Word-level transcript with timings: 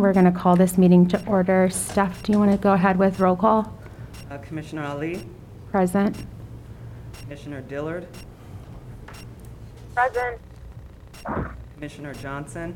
We're 0.00 0.12
going 0.12 0.24
to 0.24 0.38
call 0.38 0.56
this 0.56 0.78
meeting 0.78 1.06
to 1.08 1.26
order. 1.26 1.68
Steph, 1.70 2.22
do 2.22 2.32
you 2.32 2.38
want 2.38 2.50
to 2.52 2.56
go 2.56 2.72
ahead 2.72 2.98
with 2.98 3.20
roll 3.20 3.36
call? 3.36 3.72
Uh, 4.30 4.38
Commissioner 4.38 4.84
Ali, 4.84 5.24
Present. 5.70 6.24
Commissioner 7.20 7.60
Dillard, 7.62 8.06
Present. 9.94 10.40
Commissioner 11.74 12.14
Johnson, 12.14 12.74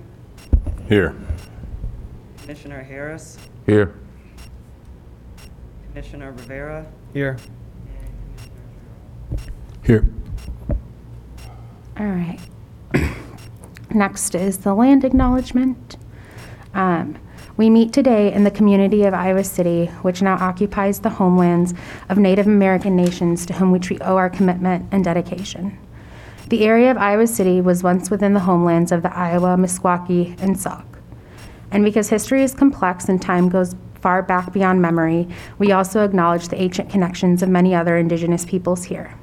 Here. 0.89 1.15
Commissioner 2.39 2.83
Harris, 2.83 3.39
Here. 3.67 3.95
Commissioner 5.89 6.33
Rivera, 6.33 6.87
Here. 7.13 7.37
Here. 9.85 10.07
All 11.99 12.07
right. 12.07 12.39
Next 13.91 14.35
is 14.35 14.59
the 14.59 14.75
land 14.75 15.05
acknowledgement. 15.05 15.97
Um, 16.77 17.19
We 17.57 17.71
meet 17.71 17.95
today 17.95 18.31
in 18.35 18.45
the 18.45 18.51
community 18.51 19.05
of 19.05 19.15
Iowa 19.15 19.43
City, 19.43 19.87
which 20.03 20.21
now 20.21 20.35
occupies 20.35 20.99
the 21.01 21.09
homelands 21.09 21.73
of 22.11 22.19
Native 22.19 22.47
American 22.47 22.95
nations 22.95 23.47
to 23.47 23.55
whom 23.55 23.71
we 23.71 23.81
owe 24.03 24.19
our 24.19 24.29
commitment 24.29 24.87
and 24.93 25.03
dedication. 25.03 25.79
The 26.51 26.67
area 26.67 26.91
of 26.91 26.99
Iowa 26.99 27.27
City 27.27 27.63
was 27.63 27.83
once 27.83 28.11
within 28.11 28.35
the 28.35 28.41
homelands 28.41 28.93
of 28.93 29.03
the 29.03 29.17
Iowa, 29.17 29.57
Meskwaki, 29.57 30.39
and 30.39 30.61
Sauk. 30.61 30.85
And 31.71 31.83
because 31.83 32.11
history 32.11 32.43
is 32.43 32.55
complex 32.55 33.09
and 33.09 33.23
time 33.23 33.49
goes 33.49 33.75
far 34.03 34.23
back 34.23 34.53
beyond 34.53 34.83
memory, 34.83 35.27
we 35.59 35.73
also 35.73 36.05
acknowledge 36.05 36.49
the 36.49 36.61
ancient 36.61 36.91
connections 36.91 37.43
of 37.43 37.49
many 37.49 37.75
other 37.75 37.97
indigenous 37.97 38.45
peoples 38.45 38.85
here. 38.85 39.15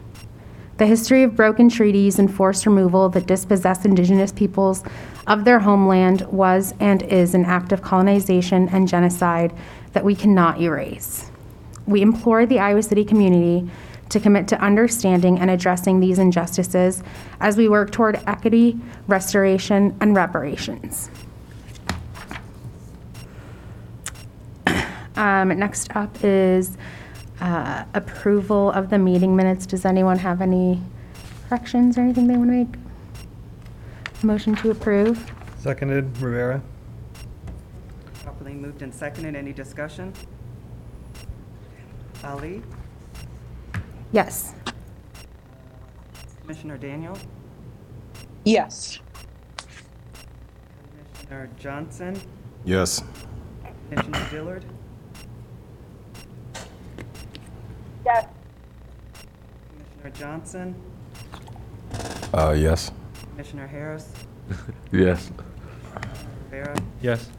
The 0.78 0.88
history 0.88 1.22
of 1.22 1.36
broken 1.36 1.70
treaties 1.70 2.18
and 2.18 2.34
forced 2.34 2.66
removal 2.66 3.10
that 3.10 3.28
dispossessed 3.28 3.86
indigenous 3.86 4.32
peoples 4.32 4.84
of 5.28 5.46
their 5.46 5.60
homeland 5.60 6.22
was 6.24 6.74
and 6.80 7.02
is 7.04 7.34
an 7.34 7.46
act 7.46 7.72
of 7.72 7.82
colonization 7.82 8.68
and 8.70 8.88
genocide 8.88 9.54
that 9.94 10.04
we 10.04 10.16
cannot 10.16 10.60
erase. 10.60 11.32
We 11.86 12.02
implore 12.02 12.46
the 12.46 12.60
Iowa 12.60 12.84
City 12.84 13.06
community 13.06 13.70
to 14.10 14.20
commit 14.20 14.48
to 14.50 14.60
understanding 14.62 15.40
and 15.40 15.50
addressing 15.50 16.00
these 16.00 16.20
injustices 16.20 17.02
as 17.40 17.58
we 17.58 17.68
work 17.68 17.92
toward 17.92 18.22
equity, 18.28 18.80
restoration, 19.08 19.96
and 20.00 20.16
reparations. 20.16 21.10
Um, 25.16 25.50
Next 25.50 25.96
up 25.96 26.24
is 26.24 26.76
uh, 27.40 27.86
approval 27.94 28.72
of 28.72 28.90
the 28.90 28.98
meeting 28.98 29.36
minutes. 29.36 29.68
Does 29.68 29.86
anyone 29.86 30.18
have 30.18 30.42
any 30.42 30.82
corrections 31.48 32.00
or 32.00 32.02
anything 32.02 32.26
they 32.26 32.36
want 32.36 32.50
to 32.50 32.56
make? 32.56 32.83
Motion 34.24 34.56
to 34.58 34.72
approve? 34.72 35.32
Seconded, 35.60 36.18
Rivera. 36.20 36.62
properly 38.24 38.54
moved 38.54 38.82
and 38.82 38.94
seconded. 38.94 39.36
Any 39.36 39.52
discussion? 39.52 40.14
Ali, 42.24 42.62
Yes. 44.14 44.54
Commissioner 46.42 46.78
Daniel, 46.78 47.18
Yes. 48.46 49.00
Commissioner 51.20 51.50
Johnson, 51.60 52.18
Yes. 52.64 53.04
Commissioner 53.90 54.28
Dillard, 54.32 54.66
Yes. 58.06 58.26
Commissioner 60.02 60.10
Johnson, 60.18 60.76
Uh, 62.34 62.52
yes. 62.58 62.92
Commissioner 63.34 63.66
Harris, 63.66 64.12
Yes. 64.92 65.32
Rivera, 66.52 66.76
Yes. 67.02 67.30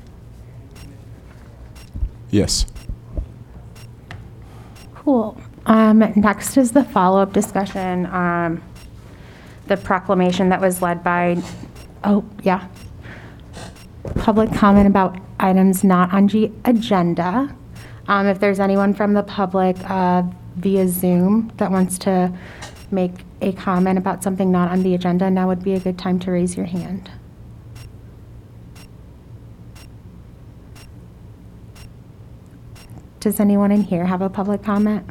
Yes. 2.31 2.66
Cool. 4.97 5.41
Um, 5.66 6.00
Next 6.16 6.56
is 6.56 6.72
the 6.72 6.82
follow-up 6.82 7.32
discussion, 7.32 8.06
um, 8.06 8.60
the 9.69 9.77
proclamation 9.77 10.49
that 10.49 10.60
was 10.60 10.82
led 10.82 11.05
by, 11.05 11.41
oh, 12.03 12.25
yeah. 12.43 12.66
Public 14.16 14.53
comment 14.53 14.88
about 14.88 15.16
items 15.38 15.84
not 15.84 16.12
on 16.12 16.26
the 16.26 16.50
agenda. 16.65 17.55
Um, 18.09 18.26
If 18.26 18.41
there's 18.41 18.59
anyone 18.59 18.94
from 18.94 19.15
the 19.15 19.22
public 19.22 19.76
uh, 19.88 20.25
via 20.56 20.88
Zoom 20.88 21.53
that 21.59 21.71
wants 21.71 21.99
to 21.99 22.32
make 22.94 23.25
a 23.41 23.53
comment 23.53 23.99
about 23.99 24.22
something 24.22 24.50
not 24.50 24.71
on 24.71 24.82
the 24.82 24.94
agenda, 24.94 25.31
now 25.31 25.49
would 25.49 25.62
be 25.62 25.75
a 25.75 25.81
good 25.81 25.99
time 25.99 26.19
to 26.21 26.31
raise 26.31 26.56
your 26.56 26.66
hand. 26.66 27.10
Does 33.21 33.41
anyone 33.41 33.72
in 33.72 33.82
here 33.82 34.05
have 34.05 34.21
a 34.21 34.28
public 34.28 34.62
comment? 34.62 35.09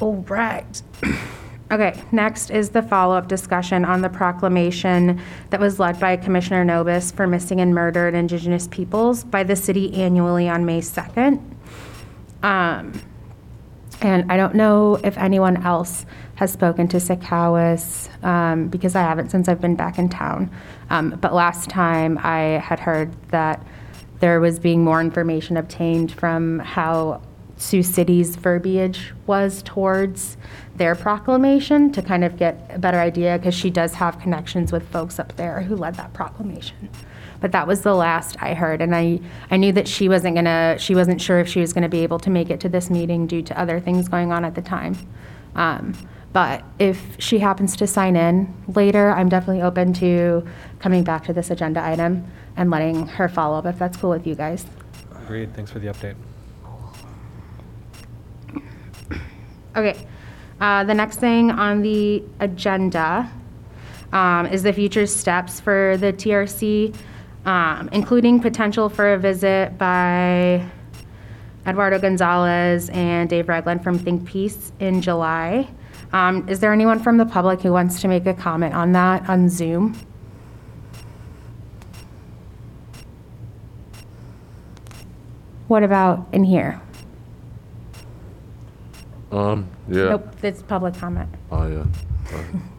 All 0.00 0.24
right. 0.28 0.82
Okay, 1.72 1.98
next 2.12 2.50
is 2.50 2.68
the 2.68 2.82
follow-up 2.82 3.28
discussion 3.28 3.86
on 3.86 4.02
the 4.02 4.10
proclamation 4.10 5.18
that 5.48 5.58
was 5.58 5.80
led 5.80 5.98
by 5.98 6.18
Commissioner 6.18 6.66
Nobiss 6.66 7.14
for 7.14 7.26
missing 7.26 7.62
and 7.62 7.74
murdered 7.74 8.14
Indigenous 8.14 8.68
peoples 8.68 9.24
by 9.24 9.42
the 9.42 9.56
city 9.56 9.94
annually 9.94 10.50
on 10.50 10.66
May 10.66 10.82
2nd. 10.82 11.42
Um, 12.42 12.92
And 14.00 14.32
I 14.32 14.36
don't 14.36 14.56
know 14.56 14.98
if 15.04 15.16
anyone 15.16 15.64
else 15.64 16.06
has 16.34 16.50
spoken 16.50 16.88
to 16.88 16.96
Sikowis, 16.96 18.08
um, 18.24 18.66
because 18.66 18.96
I 18.96 19.02
haven't 19.02 19.30
since 19.30 19.48
I've 19.48 19.60
been 19.60 19.76
back 19.76 19.96
in 19.96 20.08
town. 20.08 20.50
Um, 20.90 21.10
But 21.20 21.32
last 21.34 21.70
time, 21.70 22.18
I 22.18 22.60
had 22.64 22.80
heard 22.80 23.10
that 23.30 23.62
there 24.18 24.40
was 24.40 24.58
being 24.58 24.82
more 24.82 25.00
information 25.00 25.56
obtained 25.56 26.10
from 26.10 26.58
how 26.60 27.20
Sioux 27.56 27.84
City's 27.84 28.34
verbiage 28.34 29.14
was 29.28 29.62
towards 29.62 30.36
their 30.74 30.96
proclamation 30.96 31.92
to 31.92 32.02
kind 32.02 32.24
of 32.24 32.36
get 32.36 32.72
a 32.74 32.78
better 32.80 32.98
idea, 32.98 33.38
because 33.38 33.54
she 33.54 33.70
does 33.70 33.94
have 33.94 34.18
connections 34.18 34.72
with 34.72 34.82
folks 34.88 35.20
up 35.20 35.36
there 35.36 35.60
who 35.60 35.76
led 35.76 35.94
that 35.94 36.12
proclamation. 36.12 36.88
But 37.42 37.52
that 37.52 37.66
was 37.66 37.82
the 37.82 37.94
last 37.94 38.36
I 38.40 38.54
heard, 38.54 38.80
and 38.80 38.94
I, 38.96 39.20
I 39.50 39.58
knew 39.58 39.72
that 39.72 39.86
she 39.86 40.08
wasn't 40.08 40.36
gonna, 40.36 40.76
she 40.78 40.94
wasn't 40.94 41.20
sure 41.20 41.40
if 41.40 41.48
she 41.48 41.60
was 41.60 41.74
gonna 41.74 41.88
be 41.90 42.00
able 42.04 42.18
to 42.20 42.30
make 42.30 42.48
it 42.48 42.60
to 42.60 42.68
this 42.70 42.88
meeting 42.88 43.26
due 43.26 43.42
to 43.42 43.60
other 43.60 43.80
things 43.80 44.08
going 44.08 44.32
on 44.32 44.44
at 44.44 44.54
the 44.54 44.62
time. 44.62 44.96
Um, 45.54 45.94
But 46.32 46.64
if 46.78 47.16
she 47.18 47.40
happens 47.40 47.76
to 47.76 47.86
sign 47.86 48.16
in 48.16 48.54
later, 48.74 49.10
I'm 49.10 49.28
definitely 49.28 49.60
open 49.60 49.92
to 49.94 50.46
coming 50.78 51.04
back 51.04 51.24
to 51.26 51.34
this 51.34 51.50
agenda 51.50 51.84
item 51.84 52.24
and 52.56 52.70
letting 52.70 53.06
her 53.06 53.28
follow 53.28 53.58
up, 53.58 53.66
if 53.66 53.78
that's 53.78 53.98
cool 53.98 54.10
with 54.10 54.26
you 54.26 54.34
guys. 54.34 54.64
Agreed. 55.24 55.52
Thanks 55.54 55.70
for 55.70 55.78
the 55.78 55.88
update. 55.88 56.14
Okay, 59.76 60.06
uh, 60.60 60.84
the 60.84 60.94
next 60.94 61.18
thing 61.18 61.50
on 61.50 61.82
the 61.82 62.22
agenda 62.40 63.30
um, 64.12 64.46
is 64.46 64.62
the 64.62 64.72
future 64.72 65.06
steps 65.06 65.60
for 65.60 65.96
the 65.98 66.12
TRC, 66.12 66.94
um, 67.44 67.88
including 67.92 68.40
potential 68.40 68.88
for 68.88 69.14
a 69.14 69.18
visit 69.18 69.76
by 69.78 70.64
Eduardo 71.66 71.98
Gonzalez 71.98 72.90
and 72.90 73.28
Dave 73.28 73.48
Ragland 73.48 73.82
from 73.82 73.98
Think 73.98 74.26
Peace 74.26 74.72
in 74.80 75.00
July. 75.02 75.68
Um, 76.12 76.48
Is 76.48 76.60
there 76.60 76.72
anyone 76.72 76.98
from 76.98 77.16
the 77.16 77.26
public 77.26 77.60
who 77.62 77.72
wants 77.72 78.00
to 78.02 78.08
make 78.08 78.26
a 78.26 78.34
comment 78.34 78.74
on 78.74 78.92
that 78.92 79.28
on 79.28 79.48
Zoom? 79.48 79.96
What 85.68 85.82
about 85.82 86.26
in 86.32 86.44
here? 86.44 86.80
Um, 89.30 89.66
yeah. 89.88 90.10
Nope, 90.10 90.36
it's 90.42 90.62
public 90.62 90.94
comment. 90.94 91.30
Oh, 91.50 91.66
yeah. 91.66 92.38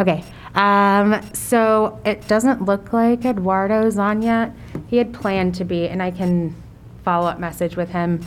Okay, 0.00 0.24
um, 0.54 1.20
so 1.32 2.00
it 2.04 2.26
doesn't 2.26 2.64
look 2.64 2.92
like 2.92 3.24
Eduardo's 3.24 3.98
on 3.98 4.22
yet. 4.22 4.52
He 4.88 4.96
had 4.96 5.12
planned 5.12 5.54
to 5.56 5.64
be, 5.64 5.88
and 5.88 6.02
I 6.02 6.10
can 6.10 6.54
follow 7.04 7.28
up 7.28 7.38
message 7.38 7.76
with 7.76 7.90
him 7.90 8.20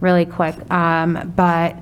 really 0.00 0.24
quick. 0.24 0.54
Um, 0.70 1.32
but 1.36 1.76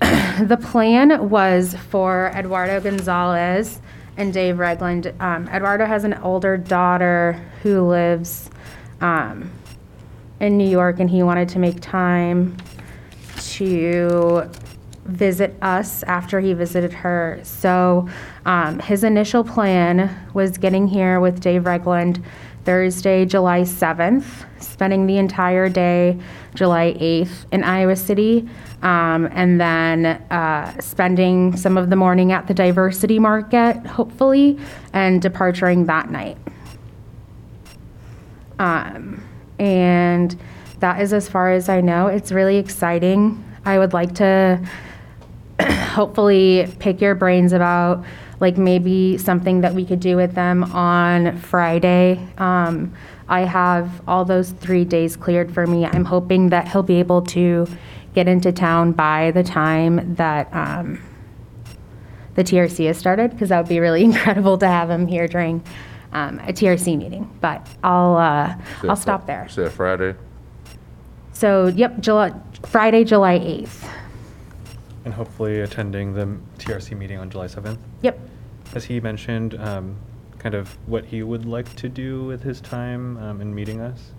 the 0.00 0.58
plan 0.60 1.28
was 1.28 1.74
for 1.90 2.30
Eduardo 2.34 2.80
Gonzalez 2.80 3.80
and 4.16 4.32
Dave 4.32 4.58
Ragland. 4.58 5.12
Um, 5.20 5.48
Eduardo 5.48 5.86
has 5.86 6.04
an 6.04 6.14
older 6.14 6.56
daughter 6.56 7.40
who 7.62 7.82
lives, 7.82 8.50
um, 9.00 9.50
in 10.40 10.56
New 10.56 10.68
York, 10.68 11.00
and 11.00 11.10
he 11.10 11.22
wanted 11.22 11.48
to 11.50 11.58
make 11.58 11.80
time 11.80 12.56
to 13.38 14.50
visit 15.04 15.54
us 15.62 16.02
after 16.04 16.40
he 16.40 16.52
visited 16.52 16.92
her. 16.92 17.40
So 17.42 18.08
um, 18.46 18.78
his 18.78 19.04
initial 19.04 19.44
plan 19.44 20.10
was 20.32 20.58
getting 20.58 20.88
here 20.88 21.20
with 21.20 21.40
Dave 21.40 21.66
Ragland 21.66 22.22
Thursday, 22.64 23.26
July 23.26 23.60
7th, 23.60 24.24
spending 24.58 25.06
the 25.06 25.18
entire 25.18 25.68
day, 25.68 26.18
July 26.54 26.94
8th, 26.94 27.46
in 27.52 27.62
Iowa 27.62 27.94
City, 27.94 28.48
um, 28.82 29.28
and 29.32 29.60
then 29.60 30.06
uh, 30.06 30.80
spending 30.80 31.56
some 31.56 31.76
of 31.76 31.90
the 31.90 31.96
morning 31.96 32.32
at 32.32 32.46
the 32.46 32.54
diversity 32.54 33.18
market, 33.18 33.76
hopefully, 33.86 34.58
and 34.94 35.20
departuring 35.20 35.84
that 35.86 36.10
night. 36.10 36.38
Um, 38.58 39.22
and 39.58 40.38
that 40.80 41.00
is 41.00 41.12
as 41.12 41.28
far 41.28 41.50
as 41.50 41.68
I 41.68 41.80
know. 41.80 42.06
It's 42.06 42.32
really 42.32 42.56
exciting. 42.56 43.42
I 43.64 43.78
would 43.78 43.92
like 43.92 44.14
to 44.16 44.60
hopefully 45.62 46.68
pick 46.78 47.00
your 47.00 47.14
brains 47.14 47.52
about 47.52 48.04
like 48.40 48.58
maybe 48.58 49.16
something 49.18 49.60
that 49.60 49.74
we 49.74 49.84
could 49.84 50.00
do 50.00 50.16
with 50.16 50.34
them 50.34 50.64
on 50.64 51.38
Friday. 51.38 52.26
Um, 52.38 52.92
I 53.28 53.40
have 53.40 54.02
all 54.06 54.24
those 54.24 54.50
three 54.50 54.84
days 54.84 55.16
cleared 55.16 55.52
for 55.52 55.66
me. 55.66 55.86
I'm 55.86 56.04
hoping 56.04 56.50
that 56.50 56.68
he'll 56.68 56.82
be 56.82 56.98
able 56.98 57.22
to 57.22 57.66
get 58.14 58.28
into 58.28 58.52
town 58.52 58.92
by 58.92 59.30
the 59.30 59.42
time 59.42 60.14
that 60.14 60.54
um, 60.54 61.02
the 62.34 62.44
TRC 62.44 62.86
has 62.86 62.98
started, 62.98 63.30
because 63.30 63.48
that 63.48 63.58
would 63.58 63.68
be 63.68 63.80
really 63.80 64.04
incredible 64.10 64.58
to 64.58 64.66
have 64.66 64.90
him 64.90 65.06
here 65.06 65.26
during 65.26 65.62
um, 66.12 66.38
a 66.40 66.52
TRC 66.52 66.98
meeting. 66.98 67.30
But 67.40 67.66
I'll 67.82 68.16
uh, 68.16 68.54
I'll 68.88 68.96
stop 68.96 69.26
there. 69.26 69.48
Said 69.48 69.72
Friday? 69.72 70.14
So, 71.32 71.66
yep, 71.66 71.98
July, 72.00 72.32
Friday, 72.64 73.04
July 73.04 73.38
8th. 73.38 73.90
And 75.04 75.12
hopefully 75.12 75.60
attending 75.60 76.14
the 76.14 76.38
TRC 76.58 76.96
meeting 76.96 77.18
on 77.18 77.30
July 77.30 77.46
7th. 77.46 77.78
Yep. 78.02 78.18
Has 78.72 78.84
he 78.84 79.00
mentioned 79.00 79.54
um, 79.60 79.96
kind 80.38 80.54
of 80.54 80.76
what 80.86 81.04
he 81.04 81.22
would 81.22 81.46
like 81.46 81.74
to 81.76 81.88
do 81.88 82.24
with 82.24 82.42
his 82.42 82.60
time 82.60 83.16
um, 83.18 83.40
in 83.40 83.54
meeting 83.54 83.80
us? 83.80 84.12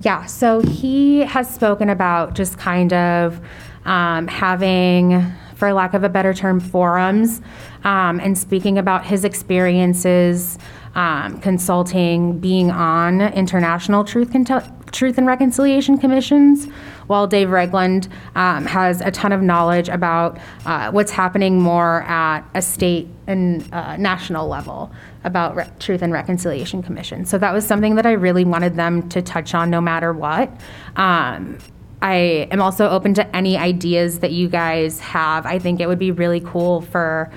Yeah, 0.00 0.26
so 0.26 0.60
he 0.60 1.20
has 1.20 1.52
spoken 1.52 1.90
about 1.90 2.34
just 2.34 2.58
kind 2.58 2.92
of 2.92 3.40
um, 3.84 4.28
having, 4.28 5.32
for 5.56 5.72
lack 5.72 5.94
of 5.94 6.04
a 6.04 6.08
better 6.08 6.32
term, 6.32 6.60
forums 6.60 7.40
um, 7.84 8.20
and 8.20 8.36
speaking 8.36 8.78
about 8.78 9.04
his 9.04 9.24
experiences 9.24 10.58
um, 10.94 11.40
consulting, 11.40 12.38
being 12.38 12.70
on 12.70 13.20
international 13.20 14.04
truth, 14.04 14.34
truth 14.92 15.18
and 15.18 15.26
reconciliation 15.26 15.98
commissions, 15.98 16.66
while 17.06 17.26
Dave 17.26 17.50
Ragland 17.50 18.08
um, 18.34 18.66
has 18.66 19.00
a 19.00 19.10
ton 19.10 19.32
of 19.32 19.42
knowledge 19.42 19.88
about 19.88 20.38
uh, 20.66 20.90
what's 20.90 21.10
happening 21.10 21.60
more 21.60 22.02
at 22.02 22.42
a 22.54 22.62
state 22.62 23.08
and 23.26 23.68
uh, 23.72 23.96
national 23.96 24.48
level 24.48 24.90
about 25.24 25.56
re- 25.56 25.68
truth 25.78 26.02
and 26.02 26.12
reconciliation 26.12 26.82
commission. 26.82 27.24
So 27.24 27.38
that 27.38 27.52
was 27.52 27.66
something 27.66 27.94
that 27.96 28.06
I 28.06 28.12
really 28.12 28.44
wanted 28.44 28.76
them 28.76 29.08
to 29.10 29.22
touch 29.22 29.54
on 29.54 29.70
no 29.70 29.80
matter 29.80 30.12
what. 30.12 30.50
Um, 30.96 31.58
I 32.00 32.48
am 32.50 32.62
also 32.62 32.88
open 32.88 33.14
to 33.14 33.36
any 33.36 33.56
ideas 33.56 34.20
that 34.20 34.30
you 34.30 34.48
guys 34.48 35.00
have. 35.00 35.46
I 35.46 35.58
think 35.58 35.80
it 35.80 35.88
would 35.88 35.98
be 35.98 36.12
really 36.12 36.40
cool 36.40 36.80
for 36.82 37.32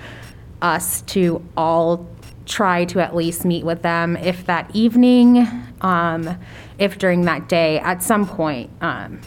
us 0.61 1.01
to 1.03 1.43
all 1.57 2.07
try 2.45 2.85
to 2.85 2.99
at 2.99 3.15
least 3.15 3.45
meet 3.45 3.63
with 3.63 3.81
them, 3.81 4.17
if 4.17 4.45
that 4.45 4.69
evening, 4.75 5.47
um, 5.81 6.37
if 6.81 6.97
during 6.97 7.21
that 7.25 7.47
day, 7.47 7.79
at 7.79 8.01
some 8.01 8.27
point, 8.27 8.71
um, 8.81 9.21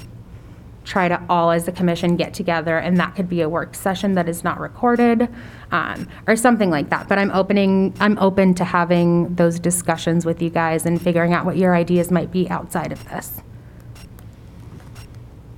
try 0.84 1.06
to 1.08 1.22
all 1.28 1.52
as 1.52 1.68
a 1.68 1.72
commission 1.72 2.16
get 2.16 2.34
together, 2.34 2.76
and 2.78 2.98
that 2.98 3.14
could 3.14 3.28
be 3.28 3.40
a 3.42 3.48
work 3.48 3.76
session 3.76 4.14
that 4.14 4.28
is 4.28 4.42
not 4.42 4.58
recorded, 4.58 5.28
um, 5.70 6.08
or 6.26 6.34
something 6.34 6.68
like 6.68 6.90
that. 6.90 7.08
But 7.08 7.18
I'm 7.18 7.30
opening, 7.30 7.94
I'm 8.00 8.18
open 8.18 8.54
to 8.54 8.64
having 8.64 9.34
those 9.36 9.60
discussions 9.60 10.26
with 10.26 10.42
you 10.42 10.50
guys 10.50 10.84
and 10.84 11.00
figuring 11.00 11.32
out 11.32 11.46
what 11.46 11.56
your 11.56 11.76
ideas 11.76 12.10
might 12.10 12.32
be 12.32 12.50
outside 12.50 12.90
of 12.90 13.02
this. 13.08 13.40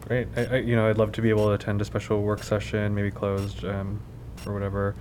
Great. 0.02 0.28
I, 0.36 0.44
I, 0.44 0.56
you 0.58 0.76
know, 0.76 0.88
I'd 0.88 0.98
love 0.98 1.12
to 1.12 1.22
be 1.22 1.30
able 1.30 1.46
to 1.46 1.52
attend 1.52 1.80
a 1.80 1.84
special 1.84 2.22
work 2.22 2.42
session, 2.42 2.94
maybe 2.94 3.10
closed 3.10 3.64
um, 3.64 4.00
or 4.46 4.52
whatever. 4.52 4.94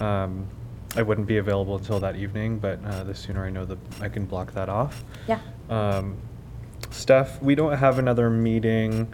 Um, 0.00 0.48
I 0.96 1.02
wouldn't 1.02 1.28
be 1.28 1.36
available 1.36 1.76
until 1.76 2.00
that 2.00 2.16
evening, 2.16 2.58
but 2.58 2.84
uh, 2.84 3.04
the 3.04 3.14
sooner 3.14 3.46
I 3.46 3.50
know, 3.50 3.64
the 3.64 3.78
I 4.00 4.08
can 4.08 4.26
block 4.26 4.52
that 4.54 4.68
off. 4.68 5.04
Yeah. 5.28 5.38
Um, 5.70 6.16
Steph, 6.90 7.40
we 7.40 7.54
don't 7.54 7.76
have 7.76 7.98
another 7.98 8.30
meeting 8.30 9.12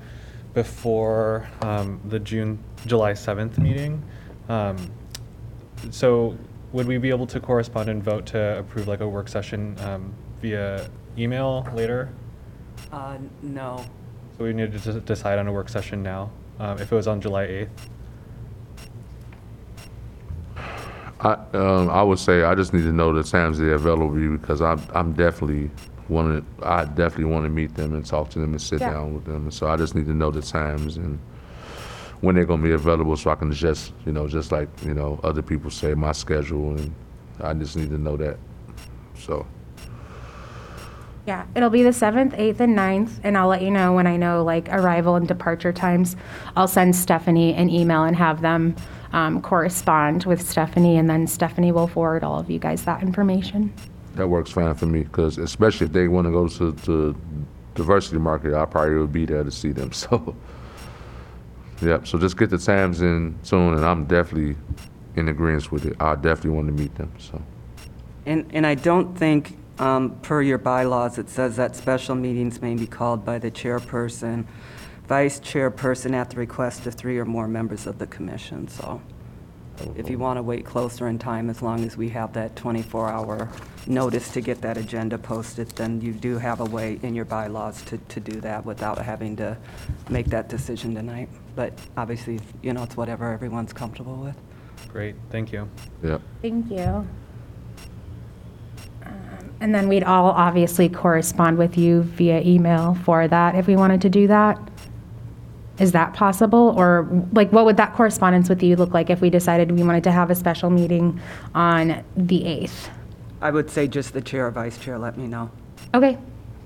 before 0.55 1.49
um, 1.62 2.00
the 2.06 2.19
June, 2.19 2.58
July 2.87 3.12
7th 3.12 3.58
meeting. 3.58 4.02
Um, 4.49 4.76
so 5.90 6.37
would 6.73 6.87
we 6.87 6.99
be 6.99 7.11
able 7.11 7.26
to 7.26 7.40
correspond 7.40 7.88
and 7.88 8.02
vote 8.02 8.26
to 8.26 8.58
approve 8.58 8.88
like 8.88 9.00
a 9.00 9.08
work 9.08 9.28
session 9.28 9.76
um, 9.81 10.14
via 10.40 10.88
email 11.19 11.67
later? 11.75 12.11
Uh, 12.93 13.19
no. 13.43 13.84
So 14.37 14.44
we 14.44 14.52
need 14.52 14.72
to 14.72 14.93
d- 14.93 15.00
decide 15.00 15.38
on 15.38 15.46
a 15.46 15.52
work 15.52 15.69
session 15.69 16.02
now, 16.02 16.31
um, 16.58 16.79
if 16.79 16.90
it 16.90 16.94
was 16.94 17.06
on 17.06 17.20
July 17.20 17.46
8th. 17.46 17.69
I, 21.20 21.32
um, 21.55 21.88
I 21.90 22.02
would 22.02 22.19
say 22.19 22.43
I 22.43 22.55
just 22.55 22.75
need 22.75 22.82
to 22.82 22.93
know 22.93 23.12
the 23.12 23.22
times 23.22 23.58
they're 23.58 23.75
available 23.75 24.14
to 24.14 24.20
you 24.20 24.38
because 24.38 24.61
I'm, 24.61 24.81
I'm 24.94 25.12
definitely 25.14 25.70
wanting, 26.08 26.47
I 26.62 26.85
definitely 26.85 27.32
want 27.32 27.44
to 27.44 27.50
meet 27.50 27.75
them 27.75 27.94
and 27.94 28.05
talk 28.05 28.31
to 28.31 28.38
them 28.38 28.53
and 28.53 28.61
sit 28.61 28.81
Yeah. 28.81 28.91
down 28.91 29.14
with 29.14 29.25
them. 29.25 29.44
And 29.44 29.55
so 29.55 29.69
I 29.69 29.76
just 29.76 29.94
need 29.94 30.06
to 30.06 30.14
know 30.14 30.31
the 30.31 30.43
times 30.43 30.97
and 30.97 31.19
when 32.20 32.35
they're 32.35 32.44
gonna 32.47 32.62
be 32.62 32.73
available 32.73 33.17
so 33.17 33.31
I 33.31 33.35
can 33.35 33.53
just, 33.53 33.93
you 34.06 34.12
know, 34.12 34.26
just 34.26 34.50
like, 34.53 34.69
you 34.85 34.94
know, 34.94 35.20
other 35.23 35.43
people 35.43 35.70
say, 35.70 35.94
my 35.94 36.12
schedule 36.12 36.70
and 36.76 36.93
I 37.41 37.53
just 37.55 37.76
need 37.76 37.91
to 37.91 37.99
know 37.99 38.17
that. 38.17 38.38
So, 39.14 39.47
Yeah, 41.26 41.44
it'll 41.56 41.70
be 41.70 41.82
the 41.82 41.93
7th, 41.93 42.38
8th, 42.38 42.61
and 42.61 42.76
9th, 42.76 43.19
and 43.25 43.37
I'll 43.37 43.49
let 43.49 43.61
you 43.61 43.70
know 43.73 43.93
when 43.93 44.06
I 44.06 44.17
know 44.17 44.44
like 44.44 44.69
arrival 44.70 45.17
and 45.17 45.26
departure 45.26 45.73
times. 45.73 46.14
I'll 46.56 46.69
send 46.69 46.94
Stephanie 46.94 47.53
an 47.53 47.69
email 47.69 48.05
and 48.05 48.14
have 48.14 48.43
them 48.43 48.76
um, 49.12 49.43
correspond 49.43 50.25
with 50.25 50.41
Stephanie, 50.41 50.97
and 50.97 51.11
then 51.11 51.26
Stephanie 51.26 51.73
will 51.73 51.88
forward 51.88 52.23
all 52.23 52.38
of 52.38 52.49
you 52.49 52.61
guys 52.61 52.85
that 52.85 53.03
information. 53.03 53.73
That 54.16 54.28
works 54.28 54.50
fine 54.50 54.74
for 54.74 54.86
me 54.86 55.02
because 55.02 55.38
especially 55.38 55.86
if 55.86 55.92
they 55.92 56.08
want 56.08 56.26
to 56.26 56.30
go 56.30 56.48
to, 56.48 56.72
the 56.72 57.14
diversity 57.74 58.18
market, 58.18 58.54
I 58.54 58.64
probably 58.64 58.96
would 58.96 59.12
be 59.12 59.26
there 59.26 59.44
to 59.44 59.50
see 59.50 59.72
them. 59.72 59.90
So, 61.78 61.88
yep. 61.88 62.06
So 62.06 62.18
just 62.18 62.38
get 62.38 62.50
the 62.50 62.58
times 62.58 63.02
in 63.02 63.38
soon, 63.42 63.74
and 63.74 63.84
I'm 63.84 64.06
definitely 64.06 64.56
in 65.14 65.28
agreement 65.28 65.70
with 65.70 65.84
it. 65.84 65.96
I 66.00 66.14
definitely 66.14 66.50
want 66.50 66.68
to 66.68 66.72
meet 66.72 66.94
them. 66.94 67.12
So, 67.18 67.42
And, 68.24 68.46
and 68.52 68.66
I 68.66 68.74
don't 68.74 69.14
think, 69.16 69.58
um, 69.78 70.19
per 70.22 70.40
your 70.40 70.56
bylaws, 70.56 71.19
it 71.19 71.28
says 71.28 71.56
that 71.56 71.76
special 71.76 72.14
meetings 72.14 72.62
may 72.62 72.74
be 72.74 72.86
called 72.86 73.26
by 73.26 73.38
the 73.38 73.50
chairperson, 73.50 74.46
vice 75.06 75.38
chairperson 75.38 76.14
at 76.14 76.30
the 76.30 76.36
request 76.36 76.86
of 76.86 76.94
three 76.94 77.19
or 77.19 77.26
more 77.26 77.46
members 77.46 77.86
of 77.86 77.98
the 77.98 78.06
commission, 78.06 78.69
so 78.69 79.02
if 79.96 80.10
you 80.10 80.18
want 80.18 80.38
to 80.38 80.42
wait 80.42 80.64
closer 80.64 81.08
in 81.08 81.18
time, 81.18 81.50
as 81.50 81.62
long 81.62 81.84
as 81.84 81.96
we 81.96 82.08
have 82.10 82.32
that 82.34 82.54
24-hour 82.54 83.48
notice 83.86 84.30
to 84.30 84.40
get 84.40 84.60
that 84.62 84.76
agenda 84.76 85.18
posted, 85.18 85.68
then 85.70 86.00
you 86.00 86.12
do 86.12 86.38
have 86.38 86.60
a 86.60 86.64
way 86.64 86.98
in 87.02 87.14
your 87.14 87.24
bylaws 87.24 87.82
to, 87.82 87.98
to 87.98 88.20
do 88.20 88.40
that 88.40 88.64
without 88.64 88.98
having 88.98 89.36
to 89.36 89.56
make 90.10 90.26
that 90.26 90.48
decision 90.48 90.94
tonight. 90.94 91.28
But 91.54 91.72
obviously, 91.96 92.40
you 92.62 92.72
know, 92.72 92.82
it's 92.82 92.96
whatever 92.96 93.32
everyone's 93.32 93.72
comfortable 93.72 94.16
with. 94.16 94.36
Great, 94.88 95.14
thank 95.30 95.52
you. 95.52 95.68
yep. 96.02 96.20
Thank 96.42 96.70
you. 96.70 97.06
Um, 99.04 99.50
And 99.60 99.74
then 99.74 99.88
we'd 99.88 100.04
all 100.04 100.30
obviously 100.30 100.88
correspond 100.88 101.58
with 101.58 101.76
you 101.76 102.02
via 102.02 102.40
email 102.40 102.94
for 103.04 103.28
that 103.28 103.54
if 103.54 103.66
we 103.66 103.76
wanted 103.76 104.00
to 104.02 104.10
do 104.10 104.26
that. 104.28 104.58
Is 105.78 105.92
that 105.92 106.14
possible? 106.14 106.74
Or 106.76 107.08
like, 107.32 107.52
what 107.52 107.64
would 107.64 107.76
that 107.76 107.94
correspondence 107.94 108.48
with 108.48 108.62
you 108.62 108.76
look 108.76 108.94
like 108.94 109.10
if 109.10 109.20
we 109.20 109.30
decided 109.30 109.72
we 109.72 109.82
wanted 109.82 110.04
to 110.04 110.12
have 110.12 110.30
a 110.30 110.34
special 110.34 110.70
meeting 110.70 111.20
on 111.54 112.04
the 112.16 112.40
8th? 112.42 112.88
I 113.40 113.50
would 113.50 113.70
say 113.70 113.86
just 113.86 114.12
the 114.12 114.22
chair 114.22 114.46
or 114.46 114.50
vice 114.50 114.78
chair, 114.78 114.98
let 114.98 115.18
me 115.18 115.26
know. 115.26 115.50
Okay, 115.94 116.18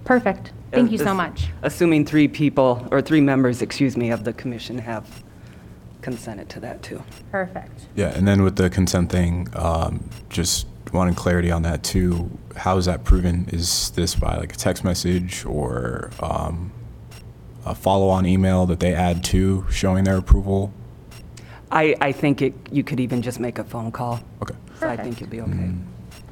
perfect. 0.04 0.52
Thank 0.70 0.92
you 0.92 0.98
so 0.98 1.12
much. 1.12 1.48
Assuming 1.62 2.06
three 2.06 2.28
people, 2.28 2.86
or 2.92 3.02
three 3.02 3.20
members, 3.20 3.60
excuse 3.60 3.96
me, 3.96 4.10
of 4.10 4.22
the 4.22 4.32
commission 4.32 4.78
have 4.78 5.24
consented 6.00 6.48
to 6.50 6.60
that, 6.60 6.82
too. 6.82 7.02
Perfect. 7.32 7.88
Yeah, 7.96 8.14
and 8.16 8.26
then 8.26 8.44
with 8.44 8.54
the 8.54 8.70
consent 8.70 9.10
thing, 9.10 9.48
um, 9.54 10.08
just 10.28 10.66
wanting 10.92 11.14
clarity 11.14 11.50
on 11.50 11.62
that 11.62 11.82
too. 11.82 12.30
How 12.56 12.76
is 12.76 12.86
that 12.86 13.04
proven? 13.04 13.48
Is 13.52 13.90
this 13.90 14.14
by 14.14 14.36
like 14.36 14.52
a 14.52 14.56
text 14.56 14.84
message 14.84 15.44
or 15.44 16.10
um, 16.20 16.72
a 17.64 17.74
follow-on 17.74 18.26
email 18.26 18.66
that 18.66 18.80
they 18.80 18.94
add 18.94 19.22
to 19.24 19.66
showing 19.70 20.04
their 20.04 20.16
approval? 20.16 20.72
I, 21.70 21.94
I 22.00 22.12
think 22.12 22.42
it, 22.42 22.54
you 22.72 22.82
could 22.82 22.98
even 23.00 23.22
just 23.22 23.38
make 23.38 23.58
a 23.58 23.64
phone 23.64 23.92
call, 23.92 24.20
Okay. 24.42 24.54
so 24.80 24.88
I 24.88 24.96
think 24.96 25.20
you'll 25.20 25.30
be 25.30 25.40
okay. 25.40 25.70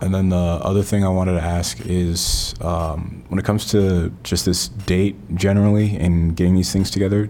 And 0.00 0.14
then 0.14 0.28
the 0.28 0.36
other 0.36 0.82
thing 0.82 1.04
I 1.04 1.08
wanted 1.08 1.32
to 1.34 1.40
ask 1.42 1.80
is 1.84 2.54
um, 2.60 3.24
when 3.28 3.38
it 3.38 3.44
comes 3.44 3.66
to 3.72 4.12
just 4.22 4.44
this 4.46 4.68
date 4.68 5.16
generally 5.34 5.96
and 5.96 6.36
getting 6.36 6.54
these 6.54 6.72
things 6.72 6.90
together, 6.90 7.28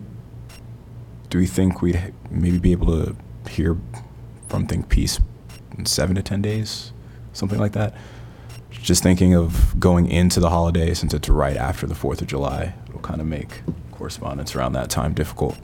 do 1.31 1.39
we 1.39 1.47
think 1.47 1.81
we'd 1.83 1.97
h- 1.97 2.13
maybe 2.31 2.59
be 2.59 2.73
able 2.73 2.87
to 3.05 3.17
hear 3.51 3.77
from 4.49 4.67
Think 4.67 4.89
Peace 4.89 5.19
in 5.77 5.85
seven 5.87 6.15
to 6.17 6.23
10 6.23 6.41
days? 6.43 6.93
Something 7.33 7.59
like 7.59 7.73
that? 7.73 7.95
Just 8.71 9.03
thinking 9.03 9.35
of 9.35 9.79
going 9.81 10.11
into 10.11 10.41
the 10.41 10.51
holiday 10.51 10.95
since 10.95 11.13
it's 11.15 11.29
right 11.29 11.57
after 11.57 11.87
the 11.87 11.95
4th 11.95 12.21
of 12.23 12.27
July, 12.27 12.75
it'll 12.89 13.01
kind 13.01 13.21
of 13.21 13.27
make 13.27 13.61
correspondence 13.99 14.55
around 14.55 14.73
that 14.75 14.89
time 14.89 15.13
difficult. 15.13 15.59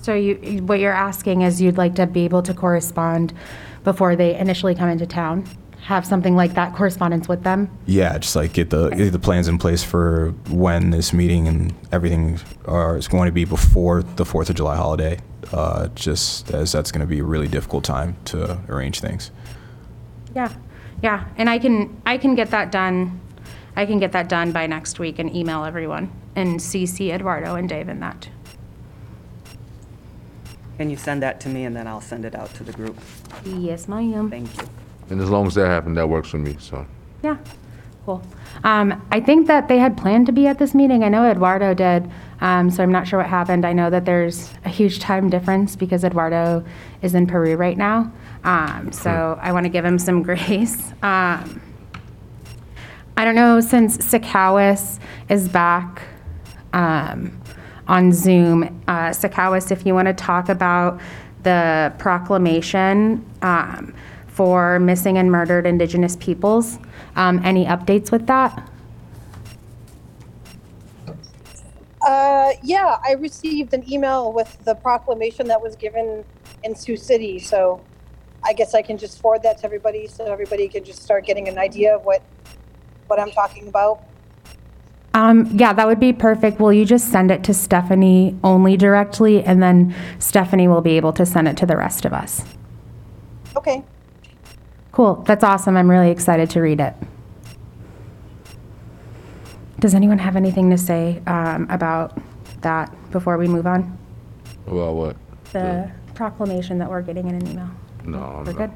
So 0.00 0.14
you, 0.14 0.62
what 0.62 0.78
you're 0.78 0.92
asking 0.92 1.42
is 1.42 1.60
you'd 1.60 1.76
like 1.76 1.96
to 1.96 2.06
be 2.06 2.24
able 2.24 2.42
to 2.42 2.54
correspond 2.54 3.32
before 3.82 4.16
they 4.16 4.36
initially 4.36 4.74
come 4.74 4.88
into 4.88 5.06
town? 5.06 5.46
Have 5.82 6.06
something 6.06 6.36
like 6.36 6.54
that 6.54 6.74
correspondence 6.74 7.28
with 7.28 7.42
them? 7.42 7.70
Yeah, 7.86 8.16
just 8.18 8.36
like 8.36 8.54
get 8.54 8.70
the 8.70 8.90
get 8.90 9.12
the 9.12 9.18
plans 9.18 9.48
in 9.48 9.58
place 9.58 9.82
for 9.82 10.30
when 10.48 10.90
this 10.90 11.12
meeting 11.12 11.46
and 11.46 11.74
everything 11.92 12.38
are 12.64 12.96
is 12.96 13.06
going 13.08 13.26
to 13.26 13.32
be 13.32 13.44
before 13.44 14.02
the 14.02 14.24
Fourth 14.24 14.48
of 14.48 14.56
July 14.56 14.76
holiday. 14.76 15.18
Uh, 15.52 15.88
just 15.88 16.50
as 16.52 16.72
that's 16.72 16.90
going 16.90 17.00
to 17.00 17.06
be 17.06 17.18
a 17.18 17.24
really 17.24 17.48
difficult 17.48 17.84
time 17.84 18.16
to 18.26 18.58
arrange 18.68 19.00
things. 19.00 19.30
Yeah, 20.34 20.52
yeah, 21.02 21.26
and 21.36 21.50
I 21.50 21.58
can, 21.58 22.00
I 22.06 22.16
can 22.16 22.34
get 22.34 22.50
that 22.50 22.72
done, 22.72 23.20
I 23.76 23.84
can 23.84 23.98
get 23.98 24.12
that 24.12 24.28
done 24.28 24.52
by 24.52 24.66
next 24.66 24.98
week 24.98 25.18
and 25.18 25.34
email 25.36 25.64
everyone 25.64 26.10
and 26.36 26.58
CC 26.60 27.12
Eduardo 27.12 27.54
and 27.54 27.68
Dave 27.68 27.88
in 27.88 28.00
that. 28.00 28.28
Can 30.76 30.90
you 30.90 30.96
send 30.96 31.22
that 31.22 31.40
to 31.40 31.48
me, 31.48 31.64
and 31.64 31.76
then 31.76 31.86
I'll 31.86 32.00
send 32.00 32.24
it 32.24 32.34
out 32.34 32.52
to 32.54 32.64
the 32.64 32.72
group? 32.72 32.98
Yes, 33.44 33.86
ma'am. 33.86 34.28
Thank 34.28 34.56
you. 34.56 34.68
And 35.10 35.20
as 35.20 35.30
long 35.30 35.46
as 35.46 35.54
that 35.54 35.68
happens, 35.68 35.94
that 35.96 36.08
works 36.08 36.28
for 36.28 36.38
me, 36.38 36.56
so. 36.58 36.84
Yeah, 37.22 37.36
cool. 38.04 38.22
Um, 38.64 39.00
I 39.12 39.20
think 39.20 39.46
that 39.46 39.68
they 39.68 39.78
had 39.78 39.96
planned 39.96 40.26
to 40.26 40.32
be 40.32 40.46
at 40.48 40.58
this 40.58 40.74
meeting. 40.74 41.04
I 41.04 41.08
know 41.08 41.30
Eduardo 41.30 41.74
did, 41.74 42.10
um, 42.40 42.70
so 42.70 42.82
I'm 42.82 42.90
not 42.90 43.06
sure 43.06 43.20
what 43.20 43.28
happened. 43.28 43.64
I 43.64 43.72
know 43.72 43.88
that 43.88 44.04
there's 44.04 44.52
a 44.64 44.68
huge 44.68 44.98
time 44.98 45.30
difference 45.30 45.76
because 45.76 46.02
Eduardo 46.02 46.64
is 47.02 47.14
in 47.14 47.26
Peru 47.26 47.56
right 47.56 47.78
now. 47.78 48.12
Um, 48.42 48.90
so 48.90 49.38
I 49.40 49.52
want 49.52 49.64
to 49.64 49.70
give 49.70 49.84
him 49.84 49.98
some 49.98 50.22
grace. 50.24 50.90
Um, 51.02 51.60
I 53.16 53.24
don't 53.24 53.36
know, 53.36 53.60
since 53.60 53.96
Sikowis 53.98 54.98
is 55.28 55.48
back 55.48 56.02
um, 56.74 57.40
on 57.86 58.12
Zoom, 58.12 58.64
uh, 58.88 59.10
Sikowis, 59.10 59.70
if 59.70 59.86
you 59.86 59.94
want 59.94 60.08
to 60.08 60.14
talk 60.14 60.48
about 60.48 61.00
the 61.44 61.92
proclamation 61.98 63.24
um, 63.42 63.94
for 64.26 64.80
missing 64.80 65.16
and 65.16 65.30
murdered 65.30 65.66
Indigenous 65.66 66.16
peoples, 66.16 66.78
um, 67.16 67.40
any 67.44 67.64
updates 67.64 68.10
with 68.10 68.26
that? 68.26 68.70
Uh, 72.06 72.50
yeah, 72.62 72.98
I 73.02 73.12
received 73.12 73.72
an 73.72 73.90
email 73.90 74.32
with 74.32 74.58
the 74.64 74.74
proclamation 74.74 75.46
that 75.48 75.62
was 75.62 75.76
given 75.76 76.24
in 76.62 76.74
Sioux 76.74 76.96
City, 76.96 77.38
so 77.38 77.80
I 78.42 78.52
guess 78.52 78.74
I 78.74 78.82
can 78.82 78.98
just 78.98 79.20
forward 79.20 79.42
that 79.44 79.58
to 79.58 79.64
everybody 79.64 80.06
so 80.06 80.26
everybody 80.26 80.68
can 80.68 80.84
just 80.84 81.02
start 81.02 81.24
getting 81.24 81.48
an 81.48 81.58
idea 81.58 81.96
of 81.96 82.04
what 82.04 82.22
what 83.06 83.18
I'm 83.18 83.30
talking 83.30 83.68
about. 83.68 84.02
Um, 85.14 85.46
yeah, 85.54 85.72
that 85.72 85.86
would 85.86 86.00
be 86.00 86.12
perfect. 86.12 86.58
Will 86.60 86.72
you 86.72 86.84
just 86.84 87.10
send 87.10 87.30
it 87.30 87.44
to 87.44 87.54
Stephanie 87.54 88.36
only 88.42 88.76
directly, 88.76 89.44
and 89.44 89.62
then 89.62 89.94
Stephanie 90.18 90.66
will 90.66 90.80
be 90.80 90.96
able 90.96 91.12
to 91.12 91.24
send 91.24 91.46
it 91.46 91.56
to 91.58 91.66
the 91.66 91.76
rest 91.76 92.04
of 92.04 92.12
us? 92.12 92.44
Okay. 93.56 93.84
Cool. 94.90 95.22
That's 95.26 95.44
awesome. 95.44 95.76
I'm 95.76 95.88
really 95.88 96.10
excited 96.10 96.50
to 96.50 96.60
read 96.60 96.80
it. 96.80 96.94
Does 99.78 99.94
anyone 99.94 100.18
have 100.18 100.34
anything 100.34 100.70
to 100.70 100.78
say 100.78 101.22
um, 101.26 101.68
about 101.70 102.18
that 102.62 102.92
before 103.10 103.38
we 103.38 103.46
move 103.46 103.66
on? 103.66 103.96
Well, 104.66 104.94
what? 104.94 105.16
The 105.52 105.90
proclamation 106.14 106.78
that 106.78 106.90
we're 106.90 107.02
getting 107.02 107.28
in 107.28 107.36
an 107.36 107.46
email. 107.46 107.70
No, 108.04 108.18
I'm 108.18 108.44
We're 108.44 108.52
not. 108.52 108.70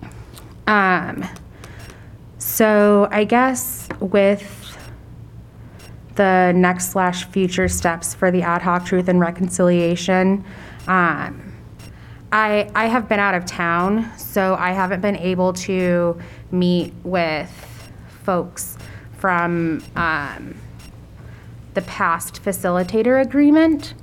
good? 0.00 0.10
Um, 0.66 1.28
so 2.58 3.06
I 3.12 3.22
guess 3.22 3.88
with 4.00 4.76
the 6.16 6.52
next 6.56 6.90
slash 6.90 7.24
future 7.26 7.68
steps 7.68 8.14
for 8.14 8.32
the 8.32 8.42
ad 8.42 8.62
hoc 8.62 8.84
truth 8.84 9.06
and 9.06 9.20
reconciliation, 9.20 10.44
um, 10.88 11.54
I, 12.32 12.68
I 12.74 12.86
have 12.86 13.08
been 13.08 13.20
out 13.20 13.36
of 13.36 13.46
town, 13.46 14.10
so 14.18 14.56
I 14.58 14.72
haven't 14.72 15.00
been 15.02 15.14
able 15.18 15.52
to 15.52 16.18
meet 16.50 16.94
with 17.04 17.92
folks 18.24 18.76
from, 19.18 19.80
um, 19.94 20.56
the 21.74 21.82
past 21.82 22.42
facilitator 22.42 23.22
agreement. 23.24 23.94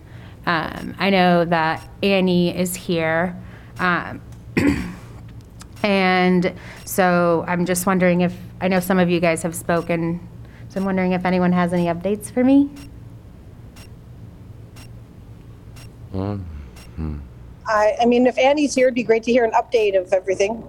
Um, 0.46 0.96
I 0.98 1.10
know 1.10 1.44
that 1.44 1.86
Annie 2.02 2.58
is 2.58 2.74
here. 2.74 3.36
Um, 3.80 4.22
and 5.84 6.54
so 6.86 7.44
I'm 7.50 7.66
just 7.66 7.86
wondering 7.86 8.22
if, 8.22 8.34
I 8.62 8.68
know 8.68 8.80
some 8.80 9.00
of 9.00 9.10
you 9.10 9.20
guys 9.20 9.44
have 9.44 9.56
spoken, 9.56 10.26
so 10.70 10.80
I'm 10.80 10.86
wondering 10.86 11.12
if 11.12 11.26
anyone 11.26 11.52
has 11.52 11.74
any 11.74 11.86
updates 11.86 12.32
for 12.32 12.44
me? 12.44 12.70
Um, 16.14 16.46
I 17.68 17.96
I 18.02 18.06
mean, 18.06 18.28
if 18.28 18.38
Annie's 18.38 18.74
here, 18.76 18.88
it'd 18.88 18.96
be 18.96 19.04
great 19.04 19.24
to 19.24 19.32
hear 19.32 19.44
an 19.44 19.52
update 19.52 20.00
of 20.00 20.12
everything. 20.14 20.64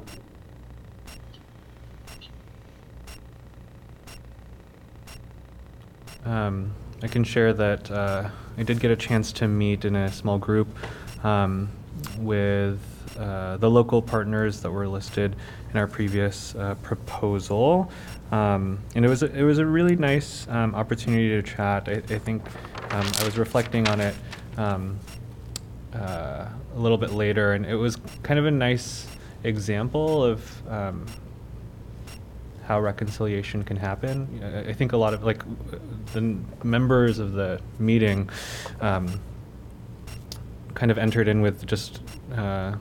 Um, 6.24 6.74
I 7.02 7.06
can 7.06 7.22
share 7.22 7.52
that 7.52 7.88
uh, 7.90 8.28
I 8.58 8.62
did 8.64 8.80
get 8.80 8.90
a 8.90 8.96
chance 8.96 9.30
to 9.34 9.46
meet 9.46 9.84
in 9.84 9.94
a 9.94 10.10
small 10.10 10.38
group 10.38 10.66
um, 11.22 11.70
with 12.18 12.80
uh, 13.16 13.56
the 13.58 13.70
local 13.70 14.02
partners 14.02 14.60
that 14.62 14.70
were 14.70 14.88
listed 14.88 15.36
in 15.76 15.80
our 15.80 15.86
previous 15.86 16.54
uh, 16.54 16.74
proposal, 16.76 17.90
um, 18.32 18.78
and 18.94 19.04
it 19.04 19.08
was 19.08 19.22
a, 19.22 19.26
it 19.38 19.42
was 19.42 19.58
a 19.58 19.66
really 19.66 19.94
nice 19.94 20.48
um, 20.48 20.74
opportunity 20.74 21.28
to 21.28 21.42
chat. 21.42 21.86
I, 21.86 21.92
I 22.14 22.18
think 22.18 22.42
um, 22.92 23.06
I 23.20 23.24
was 23.26 23.36
reflecting 23.36 23.86
on 23.88 24.00
it 24.00 24.14
um, 24.56 24.98
uh, 25.94 26.46
a 26.74 26.78
little 26.78 26.96
bit 26.96 27.10
later, 27.10 27.52
and 27.52 27.66
it 27.66 27.74
was 27.74 27.98
kind 28.22 28.38
of 28.38 28.46
a 28.46 28.50
nice 28.50 29.06
example 29.44 30.24
of 30.24 30.68
um, 30.68 31.04
how 32.64 32.80
reconciliation 32.80 33.62
can 33.62 33.76
happen. 33.76 34.64
I- 34.66 34.72
think 34.72 34.92
a 34.92 34.96
lot 34.96 35.12
of 35.12 35.24
like 35.24 35.42
the 36.14 36.38
members 36.64 37.18
of 37.18 37.32
the 37.32 37.60
meeting 37.78 38.30
um, 38.80 39.20
kind 40.72 40.90
of 40.90 40.96
entered 40.96 41.28
in 41.28 41.42
with 41.42 41.66
just 41.66 42.00
uh, 42.34 42.76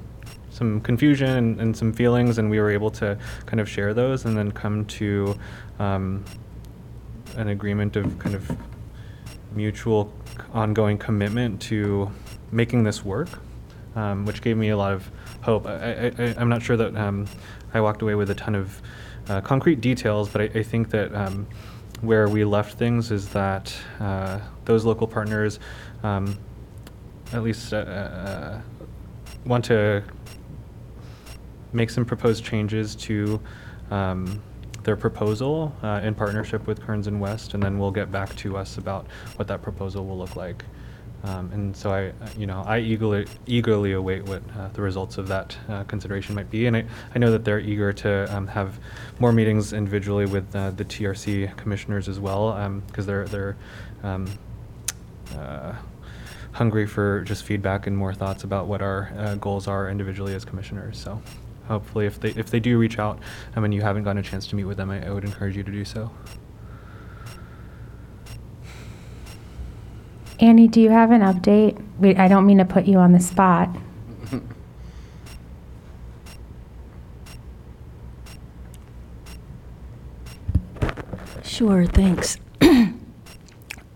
some 0.56 0.80
confusion 0.80 1.30
and, 1.30 1.60
and 1.60 1.76
some 1.76 1.92
feelings, 1.92 2.38
and 2.38 2.50
we 2.50 2.60
were 2.60 2.72
able 2.72 2.90
to 2.90 3.18
kind 3.46 3.60
of 3.60 3.68
share 3.68 3.94
those 3.94 4.24
and 4.24 4.38
then 4.38 4.52
come 4.52 4.86
to 4.86 5.38
um, 5.80 6.24
an 7.36 7.50
agreement 7.50 7.98
of 7.98 8.18
kind 8.20 8.36
of 8.36 8.50
mutual 9.52 10.14
ongoing 10.54 10.98
commitment 10.98 11.62
to 11.62 12.10
making 12.52 12.84
this 12.84 13.04
work, 13.04 13.28
um, 13.96 14.26
which 14.26 14.42
gave 14.42 14.56
me 14.56 14.70
a 14.70 14.78
lot 14.78 14.94
of 14.94 15.12
hope. 15.42 15.68
I, 15.68 16.34
I'm 16.38 16.48
not 16.48 16.62
sure 16.62 16.78
that 16.78 16.96
um, 16.96 17.28
I 17.74 17.82
walked 17.82 18.02
away 18.02 18.16
with 18.16 18.30
a 18.30 18.36
ton 18.36 18.56
of 18.56 18.82
uh, 19.28 19.42
concrete 19.42 19.82
details, 19.82 20.30
but 20.30 20.40
I, 20.42 20.60
I 20.60 20.64
think 20.64 20.90
that 20.92 21.14
um, 21.14 21.48
where 22.00 22.30
we 22.30 22.46
left 22.46 22.78
things 22.78 23.12
is 23.12 23.28
that 23.30 23.76
uh, 24.00 24.40
those 24.64 24.86
local 24.86 25.08
partners 25.08 25.60
um, 26.04 26.38
at 27.34 27.44
least 27.44 27.74
uh, 27.74 27.78
uh, 27.78 28.62
want 29.46 29.66
to 29.66 30.04
make 31.76 31.90
some 31.90 32.06
proposed 32.06 32.44
changes 32.44 32.96
to 32.96 33.40
um, 33.92 34.42
their 34.84 34.96
proposal 34.96 35.76
uh, 35.84 36.02
in 36.04 36.16
partnership 36.16 36.66
with 36.68 36.82
Kearns 36.82 37.08
and 37.08 37.20
West, 37.20 37.54
and 37.54 37.62
then 37.62 37.78
we'll 37.78 37.92
get 37.92 38.12
back 38.12 38.36
to 38.38 38.58
us 38.58 38.78
about 38.78 39.08
what 39.36 39.48
that 39.48 39.62
proposal 39.62 40.06
will 40.06 40.18
look 40.18 40.36
like. 40.36 40.64
Um, 41.24 41.52
and 41.54 41.76
so 41.76 41.92
I, 41.92 42.08
uh, 42.10 42.30
you 42.38 42.46
know, 42.46 42.64
I 42.68 42.80
eagerly, 42.80 43.26
eagerly 43.48 43.94
await 43.94 44.24
what 44.26 44.44
uh, 44.56 44.68
the 44.70 44.82
results 44.84 45.18
of 45.18 45.28
that 45.30 45.58
uh, 45.68 45.84
consideration 45.86 46.36
might 46.36 46.52
be. 46.52 46.68
And 46.68 46.78
I, 46.78 46.86
I 47.16 47.18
know 47.18 47.32
that 47.32 47.44
they're 47.44 47.60
eager 47.60 47.92
to 47.94 48.36
um, 48.36 48.46
have 48.46 48.80
more 49.20 49.32
meetings 49.32 49.74
individually 49.74 50.28
with 50.28 50.56
uh, 50.56 50.70
the 50.72 50.86
TRC 50.86 51.58
commissioners 51.58 52.08
as 52.08 52.20
well, 52.20 52.54
because 52.88 53.08
they're 53.08 53.26
they're 53.26 53.58
um, 54.04 54.28
uh, 55.36 55.74
hungry 56.52 56.86
for 56.86 57.22
just 57.22 57.44
feedback 57.44 57.88
and 57.88 57.98
more 57.98 58.14
thoughts 58.14 58.44
about 58.44 58.68
what 58.68 58.82
our 58.82 59.12
uh, 59.18 59.36
goals 59.36 59.68
are 59.68 59.90
individually 59.90 60.34
as 60.36 60.46
commissioners. 60.46 60.98
So 60.98 61.22
hopefully, 61.68 62.06
if 62.06 62.20
they 62.20 62.30
if 62.30 62.50
they 62.50 62.60
do 62.60 62.78
reach 62.78 63.00
out, 63.00 63.20
um, 63.56 63.64
and 63.64 63.74
you 63.74 63.82
haven't 63.82 64.04
gotten 64.04 64.18
a 64.20 64.24
chance 64.24 64.48
to 64.48 64.56
meet 64.56 64.66
with 64.66 64.78
them, 64.78 64.90
I, 64.90 65.06
I 65.06 65.12
would 65.12 65.24
encourage 65.26 65.56
you 65.56 65.64
to 65.64 65.72
do 65.72 65.86
so. 65.86 66.12
Annie, 70.40 70.68
do 70.68 70.82
you 70.82 70.90
have 70.90 71.12
an 71.12 71.22
update? 71.22 71.82
We, 71.98 72.16
I 72.16 72.28
don't 72.28 72.46
mean 72.46 72.58
to 72.58 72.66
put 72.66 72.86
you 72.86 72.98
on 72.98 73.12
the 73.14 73.20
spot. 73.20 73.70
Sure, 81.44 81.86
thanks. 81.86 82.38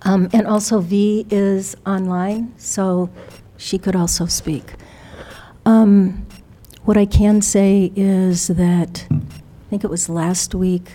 Um, 0.03 0.29
And 0.31 0.47
also 0.47 0.79
V 0.79 1.27
is 1.29 1.75
online, 1.85 2.53
so 2.57 3.09
she 3.57 3.77
could 3.77 3.97
also 3.97 4.25
speak. 4.27 4.75
Um, 5.65 6.25
What 6.89 6.97
I 6.97 7.05
can 7.05 7.43
say 7.43 7.91
is 7.95 8.47
that, 8.47 9.05
I 9.11 9.69
think 9.69 9.83
it 9.83 9.91
was 9.91 10.09
last 10.09 10.55
week, 10.55 10.89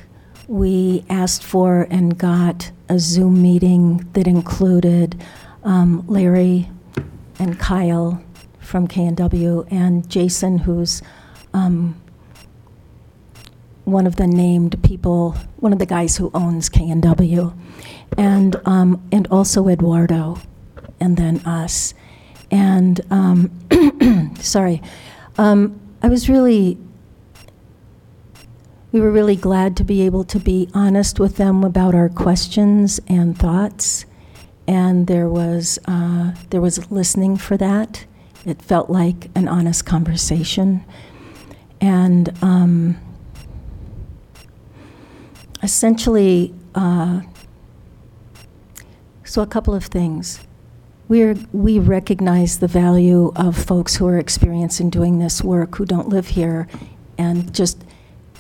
we 0.48 1.04
asked 1.08 1.44
for 1.44 1.86
and 1.88 2.18
got 2.18 2.72
a 2.88 2.98
Zoom 2.98 3.40
meeting 3.40 3.98
that 4.14 4.26
included 4.26 5.22
um, 5.62 6.02
Larry 6.08 6.68
and 7.38 7.60
Kyle 7.60 8.20
from 8.58 8.88
KNW, 8.88 9.70
and 9.70 10.10
Jason, 10.10 10.58
who's 10.58 11.00
um, 11.52 11.94
one 13.84 14.08
of 14.08 14.16
the 14.16 14.26
named 14.26 14.82
people, 14.82 15.36
one 15.58 15.72
of 15.72 15.78
the 15.78 15.86
guys 15.86 16.16
who 16.16 16.28
owns 16.34 16.68
KNW, 16.70 17.56
and 18.18 18.56
um, 18.64 19.00
and 19.12 19.28
also 19.28 19.68
Eduardo, 19.68 20.40
and 20.98 21.16
then 21.16 21.38
us, 21.46 21.94
and 22.50 23.00
um, 23.12 24.34
sorry, 24.40 24.82
um, 25.38 25.80
I 26.04 26.08
was 26.08 26.28
really. 26.28 26.76
We 28.92 29.00
were 29.00 29.10
really 29.10 29.36
glad 29.36 29.74
to 29.78 29.84
be 29.84 30.02
able 30.02 30.22
to 30.24 30.38
be 30.38 30.68
honest 30.74 31.18
with 31.18 31.38
them 31.38 31.64
about 31.64 31.94
our 31.94 32.10
questions 32.10 33.00
and 33.08 33.38
thoughts, 33.38 34.04
and 34.68 35.06
there 35.06 35.30
was 35.30 35.78
uh, 35.86 36.34
there 36.50 36.60
was 36.60 36.90
listening 36.90 37.38
for 37.38 37.56
that. 37.56 38.04
It 38.44 38.60
felt 38.60 38.90
like 38.90 39.30
an 39.34 39.48
honest 39.48 39.86
conversation, 39.86 40.84
and. 41.80 42.30
Um, 42.42 42.98
essentially, 45.62 46.52
uh, 46.74 47.22
so 49.24 49.40
a 49.40 49.46
couple 49.46 49.74
of 49.74 49.84
things. 49.86 50.40
We're, 51.06 51.36
we 51.52 51.78
recognize 51.78 52.58
the 52.60 52.66
value 52.66 53.30
of 53.36 53.56
folks 53.56 53.96
who 53.96 54.06
are 54.06 54.18
experiencing 54.18 54.88
doing 54.88 55.18
this 55.18 55.42
work 55.42 55.76
who 55.76 55.84
don't 55.84 56.08
live 56.08 56.28
here, 56.28 56.66
and 57.18 57.54
just 57.54 57.84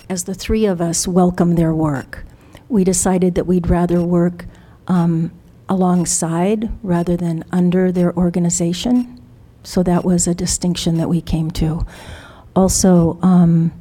as 0.08 0.24
the 0.24 0.34
three 0.34 0.64
of 0.64 0.80
us 0.80 1.06
welcome 1.06 1.56
their 1.56 1.74
work, 1.74 2.24
we 2.68 2.82
decided 2.82 3.34
that 3.34 3.44
we'd 3.46 3.68
rather 3.68 4.02
work 4.02 4.46
um, 4.88 5.30
alongside 5.68 6.70
rather 6.82 7.16
than 7.16 7.44
under 7.52 7.92
their 7.92 8.16
organization. 8.16 9.20
So 9.62 9.82
that 9.82 10.04
was 10.04 10.26
a 10.26 10.34
distinction 10.34 10.96
that 10.96 11.08
we 11.08 11.20
came 11.20 11.50
to. 11.52 11.86
Also, 12.56 13.18
um, 13.22 13.72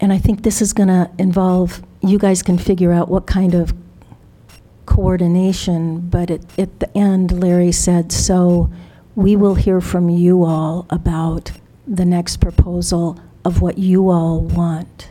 and 0.00 0.12
I 0.12 0.18
think 0.18 0.42
this 0.42 0.62
is 0.62 0.72
going 0.72 0.88
to 0.88 1.10
involve, 1.18 1.82
you 2.00 2.18
guys 2.18 2.42
can 2.42 2.58
figure 2.58 2.92
out 2.92 3.08
what 3.08 3.26
kind 3.26 3.54
of 3.54 3.72
coordination, 4.88 6.00
but 6.00 6.30
at, 6.30 6.58
at 6.58 6.80
the 6.80 6.96
end, 6.96 7.40
Larry 7.40 7.72
said, 7.72 8.10
so 8.10 8.70
we 9.14 9.36
will 9.36 9.54
hear 9.54 9.80
from 9.80 10.08
you 10.08 10.44
all 10.44 10.86
about 10.90 11.52
the 11.86 12.04
next 12.04 12.38
proposal 12.38 13.20
of 13.44 13.60
what 13.60 13.78
you 13.78 14.08
all 14.10 14.40
want. 14.40 15.10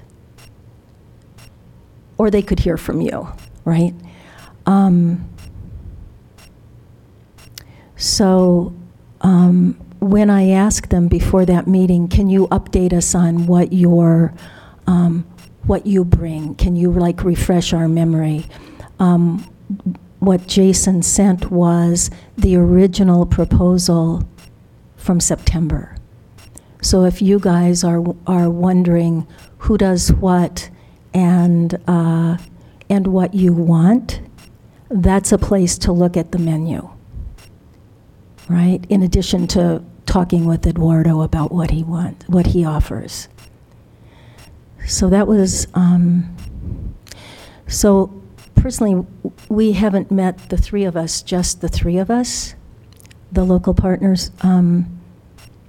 Or 2.18 2.32
they 2.32 2.42
could 2.42 2.60
hear 2.60 2.78
from 2.78 3.02
you, 3.02 3.28
right? 3.64 3.94
Um, 4.66 5.30
so 7.96 8.74
um, 9.22 9.80
when 10.00 10.30
I 10.30 10.50
asked 10.50 10.90
them 10.90 11.08
before 11.08 11.46
that 11.46 11.68
meeting, 11.68 12.08
can 12.08 12.30
you 12.30 12.48
update 12.48 12.94
us 12.94 13.14
on 13.14 13.46
what 13.46 13.72
your 13.72 14.34
um, 14.88 15.26
what 15.68 15.86
you 15.86 16.04
bring. 16.06 16.56
Can 16.56 16.76
you 16.76 16.92
like 16.92 17.24
refresh 17.24 17.74
our 17.74 17.88
memory? 17.88 18.46
Um, 19.00 19.46
what 20.20 20.48
Jason 20.48 21.02
sent 21.02 21.52
was 21.52 22.10
the 22.38 22.56
original 22.56 23.26
proposal 23.26 24.28
from 24.96 25.20
September. 25.20 25.96
So 26.82 27.06
if 27.06 27.22
you 27.22 27.40
guys 27.40 27.84
are 27.84 28.04
are 28.26 28.50
wondering 28.50 29.28
who 29.60 29.78
does 29.78 30.12
what 30.14 30.70
and 31.14 31.80
uh, 31.88 32.38
and 32.90 33.08
what 33.08 33.34
you 33.34 33.54
want, 33.54 34.22
that's 34.90 35.32
a 35.32 35.38
place 35.38 35.78
to 35.80 35.92
look 35.92 36.16
at 36.18 36.32
the 36.32 36.40
menu. 36.40 36.90
Right. 38.50 38.80
In 38.90 39.04
addition 39.04 39.48
to 39.48 39.84
talking 40.06 40.46
with 40.46 40.66
Eduardo 40.66 41.22
about 41.22 41.52
what 41.52 41.72
he 41.72 41.84
wants, 41.84 42.28
what 42.30 42.48
he 42.48 42.64
offers. 42.64 43.28
So 44.88 45.10
that 45.10 45.28
was, 45.28 45.68
um, 45.74 46.34
so 47.68 48.24
personally, 48.58 49.06
we 49.50 49.74
haven't 49.74 50.12
met, 50.12 50.50
the 50.50 50.58
three 50.58 50.84
of 50.84 50.98
us, 50.98 51.22
just 51.22 51.62
the 51.62 51.70
three 51.70 51.98
of 51.98 52.12
us, 52.12 52.56
the 53.32 53.44
local 53.44 53.74
partners, 53.74 54.32
um, 54.42 55.00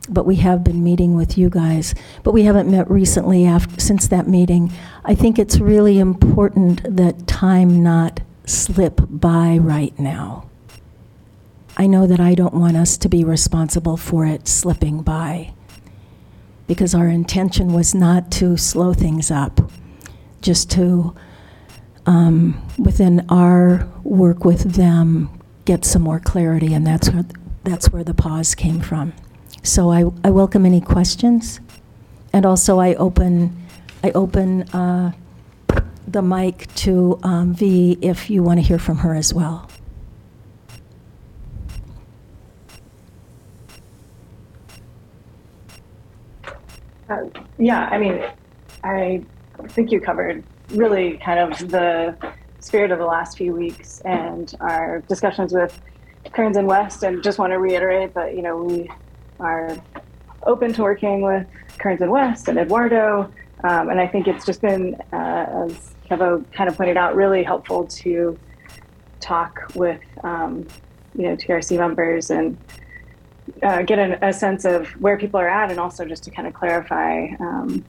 but 0.09 0.24
we 0.24 0.37
have 0.37 0.64
been 0.64 0.83
meeting 0.83 1.14
with 1.14 1.37
you 1.37 1.51
guys. 1.51 1.94
But 2.22 2.33
we 2.33 2.44
haven't 2.44 2.70
met 2.70 2.90
recently 2.90 3.44
after, 3.44 3.81
since 3.81 4.09
that 4.09 4.27
meeting. 4.27 4.72
I 5.05 5.14
think 5.14 5.38
it's 5.38 5.59
really 5.61 5.98
important 5.98 6.96
that 6.96 7.27
time 7.27 7.83
not 7.83 8.20
slip 8.46 9.01
by 9.09 9.59
right 9.59 9.96
now. 9.98 10.48
I 11.77 11.87
know 11.87 12.07
that 12.07 12.18
I 12.20 12.35
don't 12.35 12.55
want 12.55 12.77
us 12.77 12.96
to 12.98 13.09
be 13.09 13.22
responsible 13.22 13.96
for 13.96 14.27
it 14.27 14.48
slipping 14.48 15.03
by 15.03 15.53
because 16.66 16.94
our 16.94 17.09
intention 17.09 17.72
was 17.72 17.94
not 17.94 18.31
to 18.33 18.57
slow 18.57 18.92
things 18.92 19.31
up, 19.31 19.70
just 20.42 20.70
to, 20.72 21.14
um, 22.09 22.66
within 22.79 23.27
our 23.29 23.87
work 24.03 24.42
with 24.42 24.73
them, 24.73 25.29
get 25.66 25.85
some 25.85 26.01
more 26.01 26.18
clarity, 26.18 26.73
and 26.73 26.87
that's 26.87 27.11
where, 27.11 27.27
that's 27.64 27.92
where 27.92 28.03
the 28.03 28.14
pause 28.14 28.55
came 28.55 28.81
from. 28.81 29.12
So 29.62 29.90
I, 29.90 30.05
I 30.25 30.31
welcome 30.31 30.64
any 30.64 30.81
questions, 30.81 31.61
and 32.33 32.47
also 32.47 32.79
I 32.81 32.94
open, 32.94 33.55
I 34.03 34.11
open 34.12 34.62
uh, 34.71 35.12
the 36.07 36.23
mic 36.23 36.75
to 36.77 37.21
um, 37.23 37.53
V 37.53 37.99
if 38.01 38.31
you 38.31 38.42
want 38.42 38.59
to 38.59 38.66
hear 38.66 38.79
from 38.79 38.97
her 38.99 39.14
as 39.14 39.35
well. 39.35 39.68
Uh, 47.11 47.25
yeah, 47.59 47.87
I 47.90 47.99
mean, 47.99 48.25
I 48.83 49.23
think 49.68 49.92
you 49.92 50.01
covered 50.01 50.42
really 50.70 51.18
kind 51.18 51.38
of 51.38 51.70
the 51.70 52.16
spirit 52.61 52.90
of 52.90 52.98
the 52.98 53.07
last 53.07 53.37
few 53.37 53.54
weeks 53.54 54.00
and 54.00 54.54
our 54.61 55.00
discussions 55.09 55.52
with 55.52 55.81
Kearns 56.33 56.57
and 56.57 56.66
West, 56.66 57.02
and 57.02 57.22
just 57.22 57.38
want 57.38 57.52
to 57.52 57.59
reiterate 57.59 58.14
that 58.14 58.35
you 58.37 58.42
know 58.42 58.62
we 58.62 58.90
are 59.40 59.76
open 60.44 60.72
to 60.74 60.83
working 60.83 61.22
with 61.22 61.46
Kearns 61.78 62.00
and 62.00 62.11
West 62.11 62.48
and 62.48 62.59
Eduardo, 62.59 63.33
um, 63.64 63.88
and 63.88 64.00
I 64.00 64.07
think 64.07 64.28
it's 64.28 64.44
just 64.44 64.61
been, 64.61 64.94
uh, 65.12 65.66
as 65.66 65.94
Kevo 66.09 66.44
kind 66.52 66.68
of 66.68 66.76
pointed 66.76 66.96
out, 66.96 67.16
really 67.16 67.42
helpful 67.42 67.87
to 67.87 68.38
talk 69.20 69.72
with 69.74 70.00
um, 70.22 70.66
you 71.16 71.24
know 71.24 71.37
TRC 71.37 71.78
members 71.78 72.31
and 72.31 72.57
uh, 73.62 73.83
get 73.83 73.98
an, 73.98 74.18
a 74.22 74.33
sense 74.33 74.64
of 74.64 74.88
where 75.00 75.18
people 75.18 75.40
are 75.40 75.48
at, 75.48 75.70
and 75.70 75.81
also 75.81 76.04
just 76.04 76.24
to 76.24 76.31
kind 76.31 76.46
of 76.46 76.54
clarify, 76.54 77.26
um, 77.40 77.85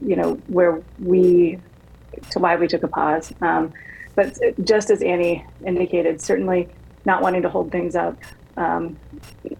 you 0.00 0.16
know, 0.16 0.34
where 0.46 0.82
we, 0.98 1.58
to 2.30 2.38
why 2.38 2.56
we 2.56 2.68
took 2.68 2.82
a 2.82 2.88
pause. 2.88 3.32
Um, 3.40 3.72
but 4.14 4.38
just 4.64 4.90
as 4.90 5.02
Annie 5.02 5.44
indicated, 5.64 6.20
certainly 6.20 6.68
not 7.04 7.22
wanting 7.22 7.42
to 7.42 7.48
hold 7.48 7.72
things 7.72 7.96
up, 7.96 8.16
um, 8.56 8.96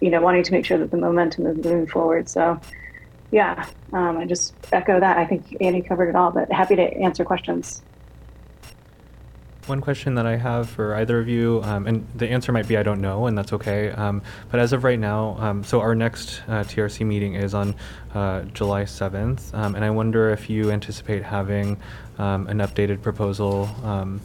you 0.00 0.10
know, 0.10 0.20
wanting 0.20 0.42
to 0.44 0.52
make 0.52 0.64
sure 0.64 0.78
that 0.78 0.90
the 0.90 0.96
momentum 0.96 1.46
is 1.46 1.56
moving 1.56 1.86
forward. 1.86 2.28
So, 2.28 2.60
yeah, 3.30 3.66
um, 3.92 4.18
I 4.18 4.26
just 4.26 4.54
echo 4.72 5.00
that. 5.00 5.16
I 5.16 5.24
think 5.24 5.56
Annie 5.60 5.82
covered 5.82 6.08
it 6.08 6.16
all, 6.16 6.30
but 6.30 6.52
happy 6.52 6.76
to 6.76 6.82
answer 6.82 7.24
questions. 7.24 7.82
One 9.66 9.80
question 9.80 10.16
that 10.16 10.26
I 10.26 10.36
have 10.36 10.68
for 10.68 10.96
either 10.96 11.20
of 11.20 11.28
you, 11.28 11.60
um, 11.62 11.86
and 11.86 12.04
the 12.16 12.28
answer 12.28 12.50
might 12.50 12.66
be 12.66 12.76
I 12.76 12.82
don't 12.82 13.00
know, 13.00 13.26
and 13.26 13.38
that's 13.38 13.52
okay. 13.52 13.90
Um, 13.90 14.20
but 14.50 14.58
as 14.58 14.72
of 14.72 14.82
right 14.82 14.98
now, 14.98 15.36
um, 15.38 15.62
so 15.62 15.80
our 15.80 15.94
next 15.94 16.42
uh, 16.48 16.64
TRC 16.64 17.06
meeting 17.06 17.34
is 17.34 17.54
on 17.54 17.76
uh, 18.12 18.42
July 18.42 18.82
7th, 18.82 19.54
um, 19.54 19.76
and 19.76 19.84
I 19.84 19.90
wonder 19.90 20.30
if 20.30 20.50
you 20.50 20.72
anticipate 20.72 21.22
having 21.22 21.80
um, 22.22 22.46
an 22.46 22.58
updated 22.58 23.02
proposal 23.02 23.68
um, 23.82 24.20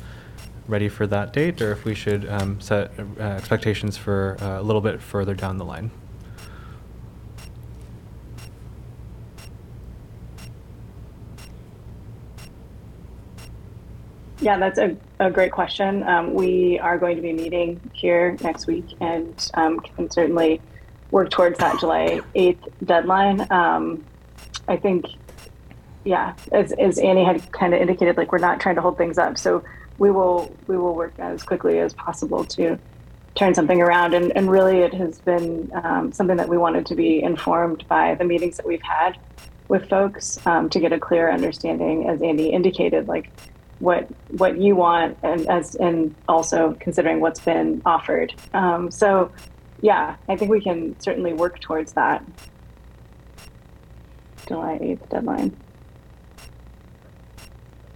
ready 0.68 0.90
for 0.90 1.08
that 1.08 1.34
date, 1.34 1.62
or 1.62 1.72
if 1.72 1.84
we 1.84 1.96
should 1.96 2.30
um, 2.30 2.62
set 2.62 2.92
uh, 3.00 3.24
expectations 3.24 3.98
for 3.98 4.38
uh, 4.42 4.62
a 4.62 4.64
little 4.64 4.82
bit 4.82 5.02
further 5.02 5.34
down 5.34 5.58
the 5.58 5.66
line. 5.66 5.90
Yeah, 14.40 14.60
that's 14.60 14.78
a, 14.78 14.96
a 15.20 15.32
great 15.32 15.52
question. 15.52 16.04
Um, 16.04 16.34
we 16.34 16.78
are 16.80 17.00
going 17.00 17.16
to 17.16 17.22
be 17.24 17.34
meeting 17.34 17.82
here 17.94 18.38
next 18.42 18.68
week 18.68 18.86
and 19.02 19.50
um, 19.56 19.80
can 19.80 20.12
certainly 20.12 20.62
work 21.10 21.32
towards 21.32 21.58
that 21.58 21.80
July 21.80 22.22
8th 22.36 22.72
deadline. 22.86 23.52
Um, 23.52 24.06
I 24.68 24.78
think, 24.78 25.06
yeah, 26.08 26.36
as, 26.54 26.72
as 26.72 27.00
Annie 27.00 27.26
had 27.26 27.52
kind 27.52 27.74
of 27.74 27.82
indicated, 27.82 28.16
like 28.16 28.32
we're 28.32 28.38
not 28.38 28.62
trying 28.62 28.76
to 28.76 28.82
hold 28.82 28.98
things 28.98 29.18
up. 29.18 29.38
So 29.38 29.64
we 29.98 30.10
will 30.10 30.56
we 30.68 30.78
will 30.78 30.96
work 30.96 31.14
as 31.20 31.44
quickly 31.44 31.80
as 31.80 31.94
possible 31.94 32.46
to 32.46 32.80
turn 33.36 33.54
something 33.54 33.82
around. 33.82 34.14
And, 34.14 34.36
and 34.36 34.50
really, 34.50 34.80
it 34.80 34.94
has 34.94 35.20
been 35.20 35.70
um, 35.76 36.14
something 36.14 36.38
that 36.38 36.48
we 36.48 36.58
wanted 36.58 36.86
to 36.88 36.96
be 36.96 37.22
informed 37.22 37.86
by 37.90 38.16
the 38.16 38.24
meetings 38.24 38.56
that 38.56 38.66
we've 38.66 38.82
had 38.82 39.18
with 39.68 39.90
folks 39.90 40.40
um, 40.48 40.70
to 40.70 40.80
get 40.80 40.94
a 40.94 41.00
clear 41.00 41.30
understanding, 41.30 42.08
as 42.08 42.22
Andy 42.22 42.52
indicated, 42.52 43.10
like 43.10 43.30
what 43.80 44.08
what 44.30 44.58
you 44.58 44.78
want 44.78 45.18
and 45.24 45.46
as 45.50 45.76
and 45.76 46.16
also 46.28 46.78
considering 46.80 47.20
what's 47.20 47.42
been 47.42 47.82
offered. 47.86 48.34
Um, 48.54 48.92
so 48.92 49.30
yeah, 49.82 50.16
I 50.30 50.38
think 50.38 50.50
we 50.50 50.62
can 50.62 50.98
certainly 51.02 51.34
work 51.34 51.60
towards 51.60 51.92
that. 51.94 52.24
July 54.48 54.80
8th 54.82 55.10
deadline. 55.10 55.67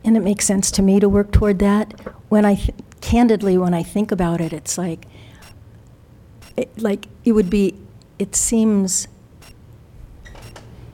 And 0.04 0.18
it 0.18 0.22
makes 0.22 0.46
sense 0.46 0.72
to 0.72 0.82
me 0.82 1.00
to 1.00 1.08
work 1.08 1.32
toward 1.32 1.60
that. 1.60 1.92
When 2.30 2.44
I, 2.46 2.56
th- 2.56 2.78
candidly, 3.02 3.58
when 3.58 3.74
I 3.74 3.84
think 3.84 4.12
about 4.12 4.42
it, 4.42 4.52
it's 4.52 4.78
like, 4.78 5.06
it, 6.58 6.82
like, 6.82 7.08
it 7.24 7.34
would 7.34 7.50
be, 7.50 7.76
it 8.18 8.36
seems, 8.36 9.08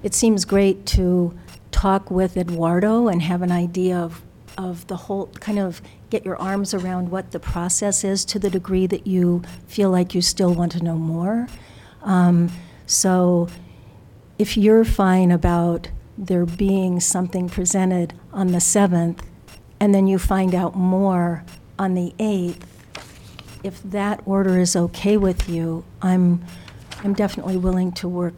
it 0.04 0.14
seems 0.14 0.46
great 0.46 0.86
to 0.88 1.38
talk 1.72 2.12
with 2.12 2.36
Eduardo 2.38 3.08
and 3.08 3.22
have 3.22 3.42
an 3.42 3.52
idea 3.52 3.98
of, 3.98 4.22
of 4.58 4.88
the 4.88 4.96
whole, 4.96 5.28
kind 5.40 5.60
of 5.60 5.82
get 6.10 6.26
your 6.26 6.38
arms 6.38 6.74
around 6.74 7.10
what 7.10 7.32
the 7.32 7.40
process 7.40 8.04
is 8.04 8.26
to 8.26 8.40
the 8.40 8.50
degree 8.50 8.88
that 8.88 9.06
you 9.06 9.42
feel 9.68 9.90
like 9.90 10.16
you 10.16 10.22
still 10.22 10.54
want 10.54 10.72
to 10.72 10.84
know 10.84 10.96
more. 10.96 11.48
Um, 12.02 12.50
so 12.86 13.50
if 14.40 14.58
you're 14.58 14.86
fine 14.86 15.32
about 15.32 15.90
there 16.18 16.46
being 16.46 17.00
something 17.00 17.50
presented 17.50 18.14
on 18.38 18.52
the 18.52 18.60
7th, 18.60 19.20
and 19.80 19.94
then 19.94 20.08
you 20.08 20.20
find 20.20 20.54
out 20.54 20.76
more 20.76 21.44
on 21.80 21.96
the 21.96 22.14
8th, 22.20 22.62
if 23.64 23.82
that 23.84 24.22
order 24.26 24.60
is 24.60 24.76
okay 24.76 25.18
with 25.18 25.50
you, 25.50 25.84
I'm, 26.02 26.46
I'm 27.04 27.14
definitely 27.14 27.58
willing 27.58 27.92
to 27.94 28.08
work, 28.08 28.36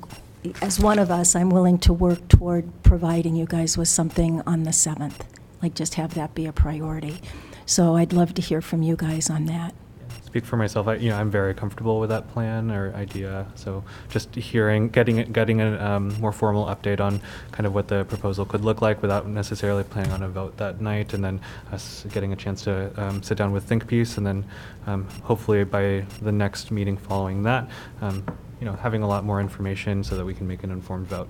as 0.62 0.80
one 0.80 1.00
of 1.00 1.12
us, 1.12 1.36
I'm 1.36 1.50
willing 1.50 1.78
to 1.80 1.92
work 1.92 2.30
toward 2.30 2.72
providing 2.82 3.36
you 3.36 3.46
guys 3.46 3.78
with 3.78 3.90
something 3.90 4.42
on 4.48 4.64
the 4.64 4.72
7th. 4.72 5.20
Like, 5.62 5.76
just 5.76 5.96
have 5.96 6.14
that 6.14 6.34
be 6.34 6.46
a 6.46 6.54
priority. 6.54 7.22
So 7.66 7.98
I'd 7.98 8.14
love 8.14 8.34
to 8.36 8.42
hear 8.42 8.62
from 8.62 8.82
you 8.82 8.96
guys 8.96 9.30
on 9.30 9.46
that. 9.46 9.76
Speak 10.30 10.46
for 10.46 10.58
myself, 10.58 10.88
I, 10.88 10.96
you 10.96 11.10
know, 11.10 11.18
I'm 11.18 11.32
very 11.32 11.56
comfortable 11.56 12.00
with 12.00 12.12
that 12.12 12.32
plan 12.32 12.70
or 12.70 12.94
idea. 12.94 13.48
So 13.56 13.84
just 14.10 14.36
hearing, 14.36 14.90
getting, 14.90 15.18
it- 15.18 15.34
getting 15.34 15.60
a 15.60 15.84
um, 15.84 16.14
more 16.22 16.32
formal 16.32 16.68
update 16.68 17.00
on 17.00 17.20
kind 17.52 17.66
of 17.66 17.74
what 17.74 17.88
the 17.88 18.06
proposal 18.06 18.46
could 18.46 18.64
look 18.64 18.80
like 18.80 19.02
without 19.02 19.28
necessarily 19.28 19.84
planning 19.84 20.12
on 20.12 20.22
a 20.22 20.30
vote 20.30 20.56
that 20.58 20.82
night, 20.82 21.16
and 21.16 21.24
then 21.24 21.42
us 21.72 22.06
getting 22.14 22.32
a 22.32 22.36
chance 22.36 22.64
to 22.66 22.92
um, 23.02 23.24
sit 23.24 23.40
down 23.40 23.52
with 23.52 23.64
Think 23.64 23.88
Peace, 23.88 24.18
and 24.20 24.28
then 24.28 24.46
um, 24.86 25.08
hopefully 25.24 25.64
by 25.64 26.06
the 26.22 26.32
next 26.32 26.70
meeting 26.70 26.96
following 26.96 27.42
that, 27.44 27.68
um, 28.02 28.24
you 28.60 28.66
know, 28.66 28.74
having 28.74 29.02
a 29.02 29.08
lot 29.08 29.24
more 29.24 29.42
information 29.42 30.04
so 30.04 30.16
that 30.16 30.26
we 30.26 30.36
can 30.36 30.48
make 30.48 30.64
an 30.64 30.70
informed 30.70 31.08
vote. 31.08 31.28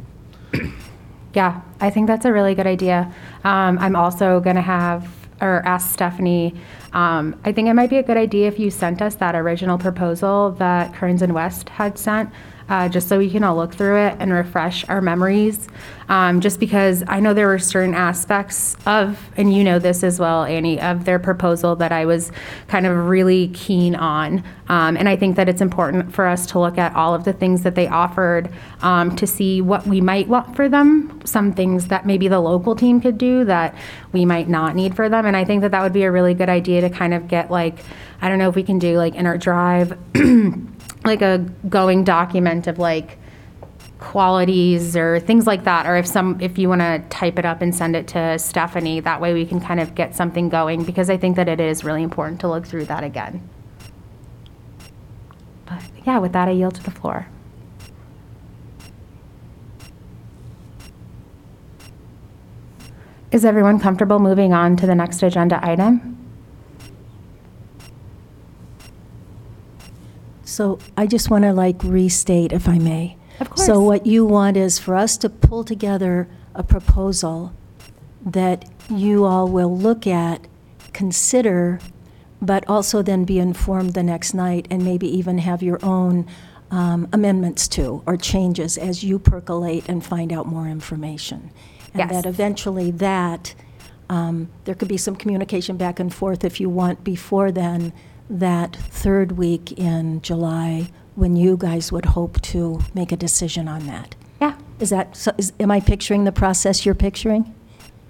Yeah, 1.34 1.62
I 1.80 1.90
think 1.90 2.08
that's 2.08 2.26
a 2.26 2.34
really 2.34 2.54
good 2.54 2.68
idea. 2.68 3.14
Um, 3.46 3.78
I'm 3.80 3.96
also 3.96 4.40
going 4.42 4.56
to 4.58 4.62
have, 4.64 5.08
or 5.42 5.62
ask 5.66 5.92
Stephanie, 5.92 6.56
um, 6.94 7.40
I 7.46 7.52
think 7.52 7.68
it 7.68 7.74
might 7.74 7.90
be 7.90 7.98
a 7.98 8.04
good 8.04 8.18
idea 8.18 8.48
if 8.48 8.60
you 8.60 8.72
sent 8.72 9.02
us 9.02 9.16
that 9.16 9.36
original 9.36 9.78
proposal 9.78 10.52
that 10.60 10.94
Kearns 10.94 11.22
and 11.22 11.34
West 11.34 11.70
had 11.70 11.98
sent, 11.98 12.30
uh, 12.70 12.88
just 12.88 13.08
so 13.08 13.18
we 13.18 13.30
can 13.30 13.44
all 13.44 13.56
look 13.56 13.74
through 13.74 13.98
it 13.98 14.16
and 14.20 14.32
refresh 14.32 14.88
our 14.88 15.02
memories. 15.02 15.68
Um, 16.08 16.42
just 16.42 16.60
because 16.60 17.04
I 17.08 17.20
know 17.20 17.36
there 17.36 17.48
were 17.48 17.60
certain 17.60 17.94
aspects 17.94 18.76
of, 18.88 19.20
and 19.38 19.54
you 19.54 19.64
know 19.64 19.78
this 19.78 20.04
as 20.04 20.20
well, 20.20 20.44
Annie, 20.44 20.80
of 20.82 21.06
their 21.06 21.20
proposal 21.20 21.76
that 21.76 21.92
I 21.92 22.06
was 22.06 22.32
kind 22.68 22.88
of 22.88 23.08
really 23.08 23.50
keen 23.50 23.94
on. 23.96 24.44
Um, 24.70 24.98
and 24.98 25.08
I 25.08 25.16
think 25.16 25.36
that 25.36 25.48
it's 25.48 25.62
important 25.62 26.14
for 26.14 26.26
us 26.26 26.48
to 26.48 26.60
look 26.60 26.80
at 26.80 26.96
all 26.96 27.14
of 27.14 27.26
the 27.26 27.34
things 27.34 27.62
that 27.62 27.76
they 27.76 27.88
offered 27.88 28.50
um, 28.82 29.16
to 29.18 29.28
see 29.28 29.62
what 29.62 29.86
we 29.86 30.02
might 30.02 30.28
want 30.28 30.56
for 30.56 30.68
them, 30.68 31.22
some 31.26 31.54
things 31.54 31.88
that 31.90 32.08
maybe 32.08 32.28
the 32.28 32.40
local 32.40 32.76
team 32.76 33.02
could 33.02 33.20
do 33.20 33.46
that 33.46 33.76
we 34.12 34.26
might 34.26 34.50
not 34.50 34.76
need 34.76 34.96
for 34.96 35.10
them. 35.10 35.26
And 35.28 35.38
I 35.38 35.46
think 35.46 35.62
that 35.62 35.72
that 35.72 35.84
would 35.84 35.94
be 35.94 36.04
a 36.04 36.12
really 36.12 36.34
good 36.34 36.50
idea 36.50 36.82
to 36.82 36.90
kind 36.90 37.14
of 37.14 37.28
get 37.28 37.52
like, 37.52 37.78
I 38.22 38.30
don't 38.30 38.40
know 38.40 38.50
if 38.50 38.56
we 38.56 38.64
can 38.64 38.80
do 38.80 38.98
like 38.98 39.14
in 39.16 39.28
our 39.28 39.38
drive, 39.38 39.98
like 41.10 41.22
a 41.22 41.40
going 41.68 42.04
document 42.04 42.68
of 42.68 42.78
like 42.78 43.18
qualities 44.00 44.96
or 44.96 45.20
things 45.20 45.46
like 45.46 45.66
that 45.66 45.86
or 45.86 45.98
if 45.98 46.08
some 46.08 46.40
if 46.40 46.58
you 46.58 46.70
want 46.70 46.80
to 46.80 47.04
type 47.10 47.38
it 47.38 47.46
up 47.46 47.62
and 47.62 47.76
send 47.76 47.96
it 47.96 48.08
to 48.08 48.40
Stephanie 48.40 49.00
that 49.02 49.20
way 49.20 49.34
we 49.34 49.46
can 49.46 49.60
kind 49.60 49.80
of 49.80 49.94
get 49.94 50.16
something 50.16 50.48
going 50.48 50.84
because 50.84 51.10
I 51.10 51.18
think 51.18 51.36
that 51.36 51.50
it 51.50 51.60
is 51.60 51.84
really 51.84 52.04
important 52.04 52.40
to 52.42 52.48
look 52.48 52.66
through 52.66 52.86
that 52.86 53.04
again. 53.04 53.50
But 55.66 55.84
yeah, 56.06 56.20
with 56.20 56.32
that 56.34 56.48
I 56.48 56.52
yield 56.52 56.76
to 56.76 56.84
the 56.84 56.92
floor. 56.92 57.28
Is 63.32 63.46
everyone 63.46 63.80
comfortable 63.80 64.20
moving 64.20 64.54
on 64.54 64.76
to 64.78 64.88
the 64.88 64.96
next 64.96 65.22
agenda 65.22 65.60
item? 65.64 66.19
So 70.50 70.80
I 70.98 71.06
just 71.06 71.30
want 71.30 71.44
to 71.44 71.54
like 71.54 71.78
restate, 71.84 72.52
if 72.52 72.68
I 72.68 72.78
may. 72.80 73.18
Of 73.40 73.50
course. 73.52 73.66
So 73.66 73.82
what 73.82 74.06
you 74.06 74.26
want 74.26 74.58
is 74.58 74.80
for 74.80 74.96
us 74.96 75.16
to 75.18 75.30
pull 75.30 75.64
together 75.64 76.28
a 76.56 76.64
proposal 76.64 77.54
that 78.26 78.66
you 78.90 79.26
all 79.26 79.48
will 79.48 79.76
look 79.78 80.06
at, 80.08 80.48
consider, 80.92 81.80
but 82.42 82.68
also 82.68 83.02
then 83.02 83.24
be 83.26 83.40
informed 83.40 83.94
the 83.94 84.04
next 84.04 84.34
night 84.34 84.68
and 84.70 84.84
maybe 84.84 85.08
even 85.08 85.38
have 85.38 85.62
your 85.64 85.80
own 85.84 86.28
um, 86.72 87.08
amendments 87.14 87.68
to 87.68 88.04
or 88.06 88.18
changes 88.18 88.78
as 88.78 89.04
you 89.04 89.20
percolate 89.20 89.88
and 89.88 90.06
find 90.06 90.34
out 90.34 90.46
more 90.48 90.68
information. 90.68 91.52
And 91.94 92.00
Yes. 92.00 92.12
that 92.12 92.26
eventually 92.26 92.92
that, 92.92 93.56
um, 94.10 94.50
there 94.66 94.76
could 94.76 94.88
be 94.88 94.98
some 94.98 95.16
communication 95.16 95.78
back 95.78 96.00
and 96.00 96.14
forth 96.14 96.44
if 96.44 96.60
you 96.60 96.70
want 96.70 97.04
before 97.04 97.52
then, 97.52 97.94
that 98.30 98.76
third 98.76 99.34
week 99.34 99.72
in 99.74 100.22
July, 100.22 100.92
when 101.16 101.36
you 101.36 101.58
guys 101.58 101.92
would 101.92 102.06
hope 102.06 102.40
to 102.42 102.80
make 102.94 103.12
a 103.12 103.18
decision 103.18 103.68
on 103.68 103.86
that. 103.88 104.16
Yeah. 104.40 104.58
Is 104.80 104.92
that, 104.92 105.18
so 105.18 105.34
is, 105.38 105.52
am 105.60 105.72
I 105.72 105.80
picturing 105.80 106.24
the 106.24 106.32
process 106.32 106.86
you're 106.86 106.96
picturing? 106.96 107.54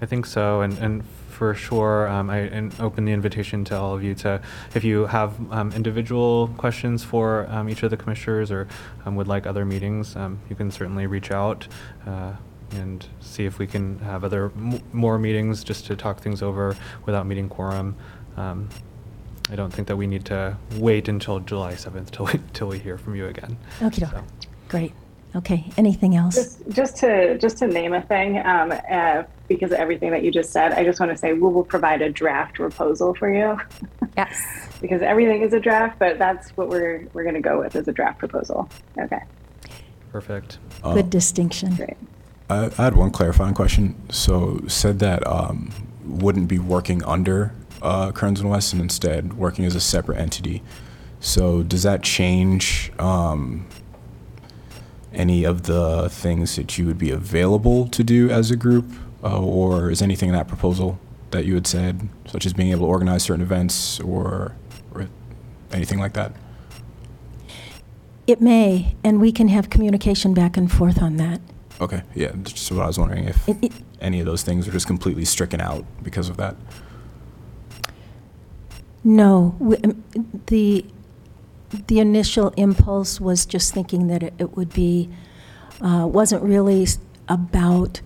I 0.00 0.06
think 0.06 0.26
so, 0.26 0.60
and, 0.60 0.78
and 0.78 1.04
for 1.28 1.54
sure, 1.54 2.06
um, 2.08 2.28
I 2.28 2.38
and 2.38 2.78
open 2.80 3.06
the 3.06 3.12
invitation 3.12 3.64
to 3.64 3.78
all 3.78 3.94
of 3.94 4.04
you 4.04 4.14
to, 4.16 4.42
if 4.74 4.84
you 4.84 5.06
have 5.06 5.34
um, 5.50 5.72
individual 5.72 6.48
questions 6.58 7.02
for 7.02 7.46
um, 7.48 7.68
each 7.68 7.82
of 7.82 7.90
the 7.90 7.96
commissioners 7.96 8.50
or 8.50 8.68
um, 9.06 9.16
would 9.16 9.26
like 9.26 9.46
other 9.46 9.64
meetings, 9.64 10.16
um, 10.16 10.38
you 10.50 10.56
can 10.56 10.70
certainly 10.70 11.06
reach 11.06 11.30
out 11.30 11.66
uh, 12.06 12.32
and 12.72 13.06
see 13.20 13.46
if 13.46 13.58
we 13.58 13.66
can 13.66 13.98
have 14.00 14.22
other 14.22 14.52
m- 14.54 14.82
more 14.92 15.18
meetings 15.18 15.64
just 15.64 15.86
to 15.86 15.96
talk 15.96 16.20
things 16.20 16.42
over 16.42 16.76
without 17.06 17.26
meeting 17.26 17.48
quorum. 17.48 17.96
Um, 18.36 18.68
I 19.50 19.56
don't 19.56 19.72
think 19.72 19.88
that 19.88 19.96
we 19.96 20.06
need 20.06 20.24
to 20.26 20.56
wait 20.76 21.08
until 21.08 21.40
July 21.40 21.72
7th 21.74 22.10
till 22.10 22.26
we, 22.26 22.40
till 22.52 22.68
we 22.68 22.78
hear 22.78 22.96
from 22.96 23.14
you 23.16 23.26
again. 23.26 23.56
Okay, 23.82 24.02
So. 24.06 24.22
great. 24.68 24.92
Okay, 25.34 25.70
anything 25.76 26.16
else? 26.16 26.34
Just, 26.34 26.70
just 26.70 26.96
to 26.98 27.38
just 27.38 27.58
to 27.58 27.68
name 27.68 27.92
a 27.92 28.02
thing, 28.02 28.38
um, 28.44 28.72
uh, 28.90 29.22
because 29.46 29.70
of 29.70 29.78
everything 29.78 30.10
that 30.10 30.24
you 30.24 30.32
just 30.32 30.50
said, 30.50 30.72
I 30.72 30.82
just 30.82 30.98
want 30.98 31.12
to 31.12 31.16
say 31.16 31.34
we 31.34 31.38
will 31.40 31.62
provide 31.62 32.02
a 32.02 32.10
draft 32.10 32.56
proposal 32.56 33.14
for 33.14 33.32
you, 33.32 33.56
Yes. 34.16 34.36
because 34.80 35.02
everything 35.02 35.42
is 35.42 35.52
a 35.52 35.60
draft, 35.60 36.00
but 36.00 36.18
that's 36.18 36.50
what 36.56 36.68
we're 36.68 37.06
we're 37.12 37.22
going 37.22 37.36
to 37.36 37.40
go 37.40 37.60
with 37.60 37.76
as 37.76 37.86
a 37.86 37.92
draft 37.92 38.18
proposal. 38.18 38.68
Okay, 38.98 39.20
Perfect. 40.10 40.58
Uh, 40.82 40.94
Good 40.94 41.10
distinction. 41.10 41.76
great. 41.76 41.96
I, 42.48 42.64
I 42.76 42.82
had 42.84 42.96
one 42.96 43.12
clarifying 43.12 43.54
question. 43.54 43.94
So 44.10 44.60
said 44.66 44.98
that 44.98 45.24
um, 45.28 45.70
wouldn't 46.04 46.48
be 46.48 46.58
working 46.58 47.04
under 47.04 47.54
uh, 47.82 48.12
Kearns 48.12 48.40
and 48.40 48.50
West 48.50 48.72
and 48.72 48.82
instead 48.82 49.34
working 49.34 49.64
as 49.64 49.74
a 49.74 49.80
separate 49.80 50.18
entity. 50.18 50.62
So 51.20 51.62
does 51.62 51.82
that 51.82 52.02
change 52.02 52.92
um, 52.98 53.66
any 55.12 55.44
of 55.44 55.64
the 55.64 56.08
things 56.08 56.56
that 56.56 56.78
you 56.78 56.86
would 56.86 56.98
be 56.98 57.10
available 57.10 57.88
to 57.88 58.02
do 58.04 58.30
as 58.30 58.50
a 58.50 58.56
group, 58.56 58.86
uh, 59.22 59.40
or 59.42 59.90
is 59.90 60.00
anything 60.02 60.28
in 60.30 60.34
that 60.34 60.48
proposal 60.48 60.98
that 61.30 61.44
you 61.44 61.54
had 61.54 61.66
said, 61.66 62.08
such 62.26 62.46
as 62.46 62.52
being 62.52 62.70
able 62.70 62.86
to 62.86 62.90
organize 62.90 63.22
certain 63.22 63.42
events 63.42 64.00
or, 64.00 64.56
or 64.94 65.08
anything 65.72 65.98
like 65.98 66.14
that? 66.14 66.32
It 68.26 68.40
may, 68.40 68.94
and 69.02 69.20
we 69.20 69.32
can 69.32 69.48
have 69.48 69.70
communication 69.70 70.34
back 70.34 70.56
and 70.56 70.70
forth 70.70 71.02
on 71.02 71.16
that. 71.16 71.40
Okay, 71.80 72.02
yeah, 72.14 72.30
that's 72.34 72.52
just 72.52 72.70
what 72.70 72.82
I 72.82 72.86
was 72.86 72.98
wondering 72.98 73.24
if 73.24 73.48
It- 73.48 73.56
it- 73.62 73.72
any 74.00 74.20
of 74.20 74.26
those 74.26 74.42
things 74.42 74.66
are 74.68 74.72
just 74.72 74.86
completely 74.86 75.24
stricken 75.24 75.60
out 75.60 75.84
because 76.02 76.28
of 76.28 76.36
that. 76.38 76.56
No, 79.02 79.54
we- 79.58 79.76
um, 79.78 80.02
the, 80.46 80.84
the 81.86 81.98
initial 82.00 82.48
impulse 82.56 83.20
was 83.20 83.46
just 83.46 83.72
thinking 83.72 84.06
that 84.08 84.22
it- 84.22 84.34
it 84.38 84.56
would 84.56 84.72
be, 84.72 85.08
uh, 85.80 86.06
wasn't 86.10 86.42
really 86.42 86.82
s- 86.82 86.98
about 87.28 88.00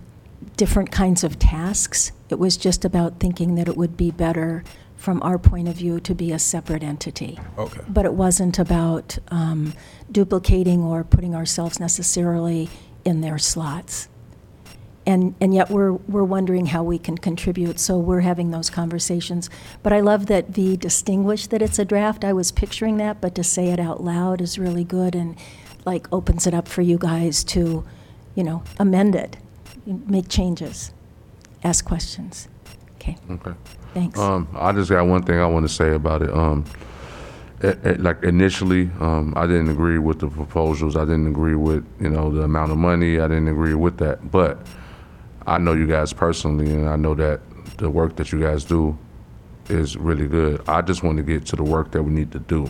different 0.55 0.91
kinds 0.91 1.23
of 1.23 1.37
tasks. 1.37 2.11
It 2.29 2.39
was 2.39 2.55
just 2.57 2.85
about 2.85 3.19
thinking 3.19 3.55
that 3.55 3.67
it 3.67 3.75
would 3.75 3.97
be 3.97 4.11
better, 4.11 4.63
from 4.95 5.21
our 5.21 5.37
point 5.37 5.67
of 5.67 5.75
view, 5.75 5.99
to 5.99 6.15
be 6.15 6.31
a 6.31 6.39
separate 6.39 6.81
entity. 6.83 7.37
Okay. 7.57 7.81
But 7.89 8.05
it 8.05 8.13
wasn't 8.13 8.57
about 8.57 9.17
um, 9.29 9.73
duplicating 10.11 10.81
or 10.81 11.03
putting 11.03 11.35
ourselves 11.35 11.79
necessarily 11.79 12.69
in 13.03 13.21
their 13.21 13.37
slots. 13.37 14.07
And, 15.07 15.35
and 15.39 15.53
yet 15.53 15.69
we're, 15.69 15.93
we're 15.93 16.23
wondering 16.23 16.65
how 16.67 16.83
we 16.83 16.97
can 16.97 17.17
contribute, 17.17 17.79
so 17.79 17.97
we're 17.99 18.21
having 18.21 18.49
those 18.49 18.69
conversations. 18.71 19.49
But 19.83 19.93
I 19.93 19.99
love 19.99 20.25
that 20.27 20.47
V 20.49 20.77
distinguished 20.77 21.51
that 21.51 21.61
it's 21.61 21.77
a 21.77 21.85
draft. 21.85 22.25
I 22.25 22.33
was 22.33 22.51
picturing 22.51 22.97
that, 22.97 23.21
but 23.21 23.35
to 23.35 23.43
say 23.43 23.67
it 23.69 23.79
out 23.79 24.03
loud 24.03 24.41
is 24.41 24.57
really 24.57 24.83
good 24.83 25.13
and 25.13 25.37
like 25.85 26.11
opens 26.11 26.47
it 26.47 26.55
up 26.55 26.67
for 26.67 26.81
you 26.81 26.97
guys 26.97 27.43
to, 27.43 27.85
you 28.33 28.43
know, 28.43 28.63
amend 28.79 29.13
it, 29.15 29.37
make 29.85 30.27
changes, 30.27 30.91
ask 31.63 31.85
questions. 31.85 32.47
Okay, 32.95 33.15
Okay. 33.29 33.53
thanks. 33.93 34.17
Um, 34.19 34.47
I 34.55 34.71
just 34.71 34.89
got 34.89 35.05
one 35.05 35.21
thing 35.21 35.37
I 35.37 35.45
want 35.45 35.67
to 35.67 35.71
say 35.73 35.93
about 35.93 36.23
it. 36.23 36.33
Um, 36.33 36.65
it, 37.61 37.77
it- 37.85 37.99
like 38.01 38.23
initially, 38.23 38.89
um, 38.99 39.33
I 39.37 39.45
didn't 39.45 39.69
agree 39.69 39.99
with 39.99 40.19
the 40.19 40.27
proposals. 40.29 40.95
I 40.95 41.01
didn't 41.05 41.27
agree 41.27 41.53
with, 41.53 41.85
you 42.01 42.09
know, 42.09 42.31
the 42.31 42.41
amount 42.41 42.71
of 42.71 42.79
money. 42.79 43.19
I 43.19 43.27
didn't 43.27 43.47
agree 43.49 43.75
with 43.75 43.97
that. 43.99 44.31
But 44.31 44.65
I 45.47 45.57
know 45.57 45.73
you 45.73 45.87
guys 45.87 46.13
personally, 46.13 46.71
and 46.71 46.89
I 46.89 46.95
know 46.95 47.13
that 47.15 47.41
the 47.77 47.89
work 47.89 48.15
that 48.15 48.31
you 48.31 48.39
guys 48.39 48.63
do 48.63 48.97
is 49.69 49.97
really 49.97 50.27
good. 50.27 50.61
I 50.67 50.81
just 50.81 51.03
want 51.03 51.17
to 51.17 51.23
get 51.23 51.45
to 51.47 51.55
the 51.55 51.63
work 51.63 51.91
that 51.91 52.03
we 52.03 52.11
need 52.11 52.31
to 52.31 52.39
do. 52.39 52.69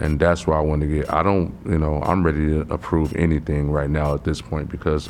And 0.00 0.18
that's 0.18 0.46
why 0.46 0.56
I 0.56 0.60
want 0.60 0.82
to 0.82 0.88
get, 0.88 1.12
I 1.12 1.22
don't, 1.22 1.54
you 1.64 1.78
know, 1.78 2.02
I'm 2.02 2.24
ready 2.24 2.48
to 2.48 2.60
approve 2.72 3.14
anything 3.14 3.70
right 3.70 3.88
now 3.88 4.14
at 4.14 4.24
this 4.24 4.40
point 4.40 4.70
because 4.70 5.08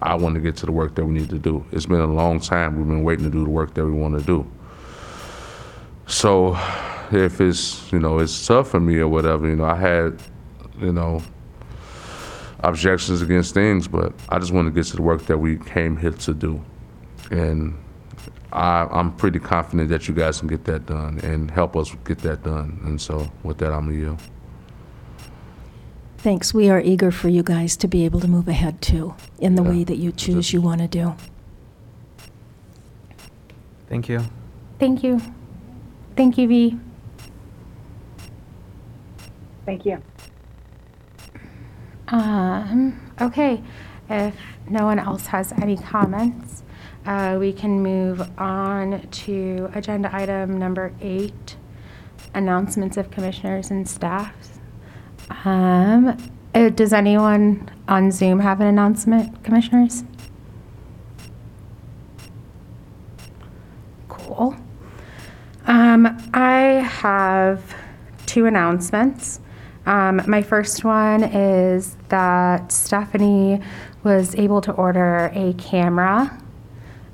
I 0.00 0.14
want 0.14 0.34
to 0.36 0.40
get 0.40 0.56
to 0.58 0.66
the 0.66 0.72
work 0.72 0.94
that 0.94 1.04
we 1.04 1.12
need 1.12 1.30
to 1.30 1.38
do. 1.38 1.64
It's 1.72 1.86
been 1.86 2.00
a 2.00 2.06
long 2.06 2.40
time. 2.40 2.76
We've 2.76 2.86
been 2.86 3.04
waiting 3.04 3.24
to 3.24 3.30
do 3.30 3.44
the 3.44 3.50
work 3.50 3.74
that 3.74 3.84
we 3.84 3.92
want 3.92 4.18
to 4.18 4.24
do. 4.24 4.50
So 6.06 6.56
if 7.10 7.40
it's, 7.40 7.92
you 7.92 7.98
know, 7.98 8.18
it's 8.18 8.46
tough 8.46 8.70
for 8.70 8.80
me 8.80 8.98
or 8.98 9.08
whatever, 9.08 9.46
you 9.46 9.56
know, 9.56 9.64
I 9.64 9.76
had, 9.76 10.22
you 10.78 10.92
know, 10.92 11.22
objections 12.60 13.22
against 13.22 13.54
things, 13.54 13.86
but 13.88 14.12
I 14.28 14.38
just 14.38 14.52
want 14.52 14.66
to 14.66 14.70
get 14.72 14.84
to 14.90 14.96
the 14.96 15.02
work 15.02 15.26
that 15.26 15.38
we 15.38 15.56
came 15.56 15.96
here 15.96 16.10
to 16.10 16.34
do. 16.34 16.62
And 17.30 17.76
I, 18.52 18.86
I'm 18.90 19.12
pretty 19.16 19.38
confident 19.38 19.88
that 19.90 20.08
you 20.08 20.14
guys 20.14 20.38
can 20.38 20.48
get 20.48 20.64
that 20.64 20.86
done 20.86 21.20
and 21.20 21.50
help 21.50 21.76
us 21.76 21.94
get 22.04 22.18
that 22.20 22.42
done. 22.42 22.80
And 22.84 23.00
so 23.00 23.30
with 23.42 23.58
that, 23.58 23.72
I'm 23.72 23.86
going 23.86 23.96
to 23.98 24.04
yield. 24.04 24.22
Thanks. 26.18 26.52
We 26.52 26.68
are 26.68 26.80
eager 26.80 27.12
for 27.12 27.28
you 27.28 27.42
guys 27.42 27.76
to 27.76 27.86
be 27.88 28.04
able 28.04 28.18
to 28.20 28.28
move 28.28 28.48
ahead 28.48 28.82
too, 28.82 29.14
in 29.38 29.54
the 29.54 29.62
Yeah. 29.62 29.70
way 29.70 29.84
that 29.84 29.96
you 29.98 30.10
choose 30.10 30.52
you 30.52 30.60
want 30.60 30.80
to 30.80 30.88
do. 30.88 31.14
Thank 33.88 34.08
you. 34.08 34.24
Thank 34.80 35.02
you. 35.04 35.20
Thank 36.16 36.36
you, 36.36 36.48
V. 36.48 36.78
Thank 39.64 39.86
you. 39.86 40.02
Um, 42.10 43.12
okay, 43.20 43.62
if 44.08 44.34
no 44.68 44.84
one 44.84 44.98
else 44.98 45.26
has 45.26 45.52
any 45.52 45.76
comments, 45.76 46.62
uh, 47.04 47.36
we 47.38 47.52
can 47.52 47.82
move 47.82 48.26
on 48.38 49.06
to 49.10 49.70
agenda 49.74 50.14
item 50.14 50.58
number 50.58 50.92
eight, 51.00 51.56
announcements 52.34 52.96
of 52.96 53.10
commissioners 53.10 53.70
and 53.70 53.86
staffs. 53.86 54.58
Um, 55.44 56.16
uh, 56.54 56.70
does 56.70 56.94
anyone 56.94 57.70
on 57.88 58.10
Zoom 58.10 58.40
have 58.40 58.62
an 58.62 58.68
announcement, 58.68 59.44
commissioners? 59.44 60.04
Cool. 64.08 64.56
Um, 65.66 66.30
I 66.32 66.86
have 66.90 67.74
two 68.24 68.46
announcements. 68.46 69.40
Um, 69.84 70.22
my 70.26 70.42
first 70.42 70.84
one 70.84 71.22
is 71.22 71.97
that 72.08 72.72
Stephanie 72.72 73.60
was 74.04 74.34
able 74.34 74.60
to 74.62 74.72
order 74.72 75.30
a 75.34 75.52
camera 75.54 76.40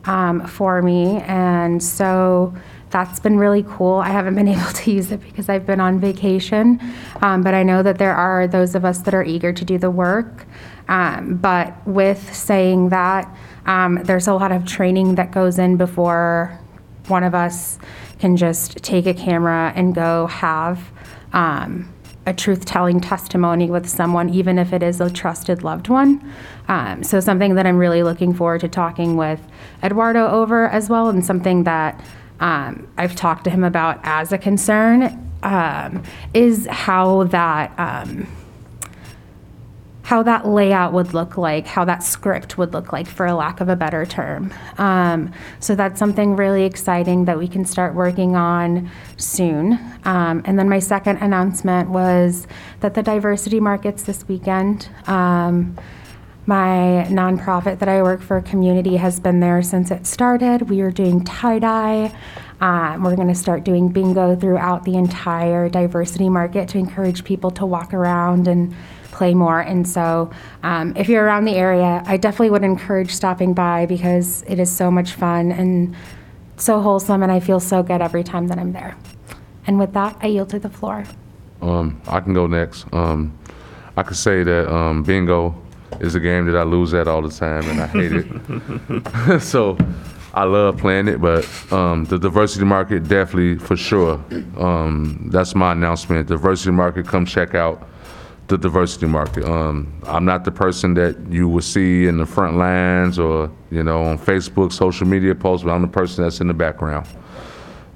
um, 0.04 0.46
for 0.46 0.82
me, 0.82 1.20
and 1.22 1.82
so 1.82 2.54
that's 2.90 3.18
been 3.18 3.38
really 3.38 3.64
cool. 3.68 3.96
I 3.96 4.10
haven't 4.10 4.34
been 4.34 4.48
able 4.56 4.72
to 4.72 4.90
use 4.90 5.10
it 5.10 5.20
because 5.20 5.48
I've 5.48 5.66
been 5.66 5.80
on 5.80 5.98
vacation, 5.98 6.80
um, 7.22 7.42
but 7.42 7.54
I 7.54 7.62
know 7.62 7.82
that 7.82 7.98
there 7.98 8.14
are 8.14 8.46
those 8.46 8.74
of 8.74 8.84
us 8.84 8.98
that 9.00 9.14
are 9.14 9.24
eager 9.24 9.52
to 9.52 9.64
do 9.64 9.78
the 9.78 9.90
work. 9.90 10.46
Um, 10.88 11.36
but 11.36 11.74
with 11.86 12.34
saying 12.34 12.90
that, 12.90 13.34
um, 13.66 14.00
there's 14.04 14.28
a 14.28 14.34
lot 14.34 14.52
of 14.52 14.66
training 14.66 15.14
that 15.14 15.30
goes 15.30 15.58
in 15.58 15.76
before 15.76 16.58
one 17.08 17.24
of 17.24 17.34
us 17.34 17.78
can 18.18 18.36
just 18.36 18.78
take 18.78 19.06
a 19.06 19.14
camera 19.14 19.72
and 19.74 19.94
go 19.94 20.26
have 20.26 20.90
um, 21.32 21.93
a 22.26 22.32
truth 22.32 22.64
telling 22.64 23.00
testimony 23.00 23.70
with 23.70 23.88
someone, 23.88 24.28
even 24.30 24.58
if 24.58 24.72
it 24.72 24.82
is 24.82 25.00
a 25.00 25.10
trusted 25.10 25.62
loved 25.62 25.88
one. 25.88 26.32
Um, 26.68 27.02
so, 27.02 27.20
something 27.20 27.54
that 27.54 27.66
I'm 27.66 27.76
really 27.76 28.02
looking 28.02 28.32
forward 28.32 28.60
to 28.62 28.68
talking 28.68 29.16
with 29.16 29.40
Eduardo 29.82 30.28
over 30.28 30.68
as 30.68 30.88
well, 30.88 31.08
and 31.08 31.24
something 31.24 31.64
that 31.64 32.02
um, 32.40 32.88
I've 32.96 33.14
talked 33.14 33.44
to 33.44 33.50
him 33.50 33.64
about 33.64 34.00
as 34.02 34.32
a 34.32 34.38
concern 34.38 35.30
um, 35.42 36.02
is 36.32 36.66
how 36.70 37.24
that. 37.24 37.72
How 40.04 40.22
that 40.22 40.46
layout 40.46 40.92
would 40.92 41.14
look 41.14 41.38
like, 41.38 41.66
how 41.66 41.84
that 41.86 42.02
script 42.02 42.58
would 42.58 42.74
look 42.74 42.92
like, 42.92 43.06
for 43.06 43.24
a 43.24 43.34
lack 43.34 43.60
of 43.60 43.70
a 43.70 43.74
better 43.74 44.04
term. 44.04 44.52
Um, 44.76 45.32
so 45.60 45.74
that's 45.74 45.98
something 45.98 46.36
really 46.36 46.64
exciting 46.64 47.24
that 47.24 47.38
we 47.38 47.48
can 47.48 47.64
start 47.64 47.94
working 47.94 48.36
on 48.36 48.90
soon. 49.16 49.78
Um, 50.04 50.42
and 50.44 50.58
then 50.58 50.68
my 50.68 50.78
second 50.78 51.16
announcement 51.18 51.88
was 51.88 52.46
that 52.80 52.92
the 52.92 53.02
diversity 53.02 53.60
markets 53.60 54.02
this 54.02 54.28
weekend. 54.28 54.88
Um, 55.06 55.76
my 56.46 57.06
nonprofit 57.08 57.78
that 57.78 57.88
I 57.88 58.02
work 58.02 58.20
for, 58.20 58.42
Community, 58.42 58.96
has 58.96 59.18
been 59.18 59.40
there 59.40 59.62
since 59.62 59.90
it 59.90 60.06
started. 60.06 60.68
We 60.68 60.82
are 60.82 60.90
doing 60.90 61.24
tie 61.24 61.58
dye. 61.58 62.14
Um, 62.60 63.02
we're 63.02 63.16
going 63.16 63.28
to 63.28 63.34
start 63.34 63.64
doing 63.64 63.88
bingo 63.88 64.36
throughout 64.36 64.84
the 64.84 64.96
entire 64.96 65.70
diversity 65.70 66.28
market 66.28 66.68
to 66.70 66.78
encourage 66.78 67.24
people 67.24 67.50
to 67.52 67.64
walk 67.64 67.94
around 67.94 68.46
and 68.46 68.74
play 69.14 69.32
more. 69.32 69.60
And 69.60 69.88
so, 69.88 70.30
um, 70.62 70.94
if 70.96 71.08
you're 71.08 71.24
around 71.24 71.44
the 71.44 71.54
area, 71.54 72.02
I 72.04 72.16
definitely 72.16 72.50
would 72.50 72.64
encourage 72.64 73.14
stopping 73.14 73.54
by 73.54 73.86
because 73.86 74.42
it 74.46 74.58
is 74.58 74.70
so 74.70 74.90
much 74.90 75.12
fun 75.12 75.52
and 75.52 75.94
so 76.56 76.80
wholesome, 76.80 77.22
and 77.22 77.32
I 77.32 77.40
feel 77.40 77.60
so 77.60 77.82
good 77.82 78.02
every 78.02 78.24
time 78.24 78.48
that 78.48 78.58
I'm 78.58 78.72
there. 78.72 78.96
And 79.66 79.78
with 79.78 79.92
that, 79.94 80.16
I 80.20 80.26
yield 80.26 80.50
to 80.50 80.58
the 80.58 80.68
floor. 80.68 81.04
Um, 81.62 82.00
I 82.06 82.20
can 82.20 82.34
go 82.34 82.46
next. 82.46 82.86
Um, 82.92 83.36
I 83.96 84.02
could 84.02 84.16
say 84.16 84.42
that 84.42 84.72
um, 84.72 85.02
bingo 85.02 85.54
is 86.00 86.14
a 86.14 86.20
game 86.20 86.46
that 86.46 86.56
I 86.56 86.64
lose 86.64 86.92
at 86.92 87.08
all 87.08 87.22
the 87.22 87.30
time, 87.30 87.64
and 87.70 87.80
I 87.80 87.86
hate 87.86 88.12
it. 88.12 89.40
so 89.40 89.78
I 90.34 90.44
love 90.44 90.78
playing 90.78 91.08
it, 91.08 91.20
but 91.20 91.46
um, 91.72 92.04
the 92.04 92.18
diversity 92.18 92.64
market 92.64 93.06
definitely 93.08 93.58
for 93.58 93.76
sure. 93.76 94.14
Um, 94.58 95.28
that's 95.30 95.54
my 95.54 95.72
announcement. 95.72 96.28
Diversity 96.28 96.72
market, 96.72 97.06
come 97.06 97.24
check 97.24 97.54
out 97.54 97.88
the 98.48 98.58
diversity 98.58 99.06
market. 99.06 99.44
Um, 99.44 99.92
I'm 100.06 100.24
not 100.24 100.44
the 100.44 100.50
person 100.52 100.94
that 100.94 101.16
you 101.30 101.48
will 101.48 101.62
see 101.62 102.06
in 102.06 102.18
the 102.18 102.26
front 102.26 102.56
lines 102.56 103.18
or 103.18 103.50
you 103.70 103.82
know 103.82 104.02
on 104.04 104.18
Facebook, 104.18 104.72
social 104.72 105.06
media 105.06 105.34
posts, 105.34 105.64
but 105.64 105.70
I'm 105.72 105.82
the 105.82 105.88
person 105.88 106.24
that's 106.24 106.40
in 106.40 106.48
the 106.48 106.54
background. 106.54 107.06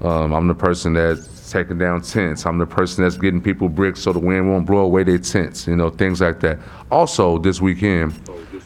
Um, 0.01 0.33
I'm 0.33 0.47
the 0.47 0.55
person 0.55 0.93
that's 0.93 1.51
taking 1.51 1.77
down 1.77 2.01
tents. 2.01 2.45
I'm 2.45 2.57
the 2.57 2.65
person 2.65 3.03
that's 3.03 3.17
getting 3.17 3.41
people 3.41 3.67
bricks 3.69 4.01
so 4.01 4.13
the 4.13 4.19
wind 4.19 4.49
won't 4.49 4.65
blow 4.65 4.79
away 4.79 5.03
their 5.03 5.17
tents, 5.17 5.67
you 5.67 5.75
know, 5.75 5.89
things 5.89 6.21
like 6.21 6.39
that. 6.39 6.57
Also, 6.89 7.37
this 7.37 7.59
weekend, 7.59 8.13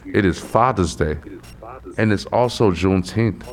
it 0.06 0.26
is 0.26 0.40
Father's 0.40 0.96
Day, 0.96 1.18
and 1.98 2.14
it's 2.14 2.26
also 2.28 2.72
Juneteenth. 2.72 3.44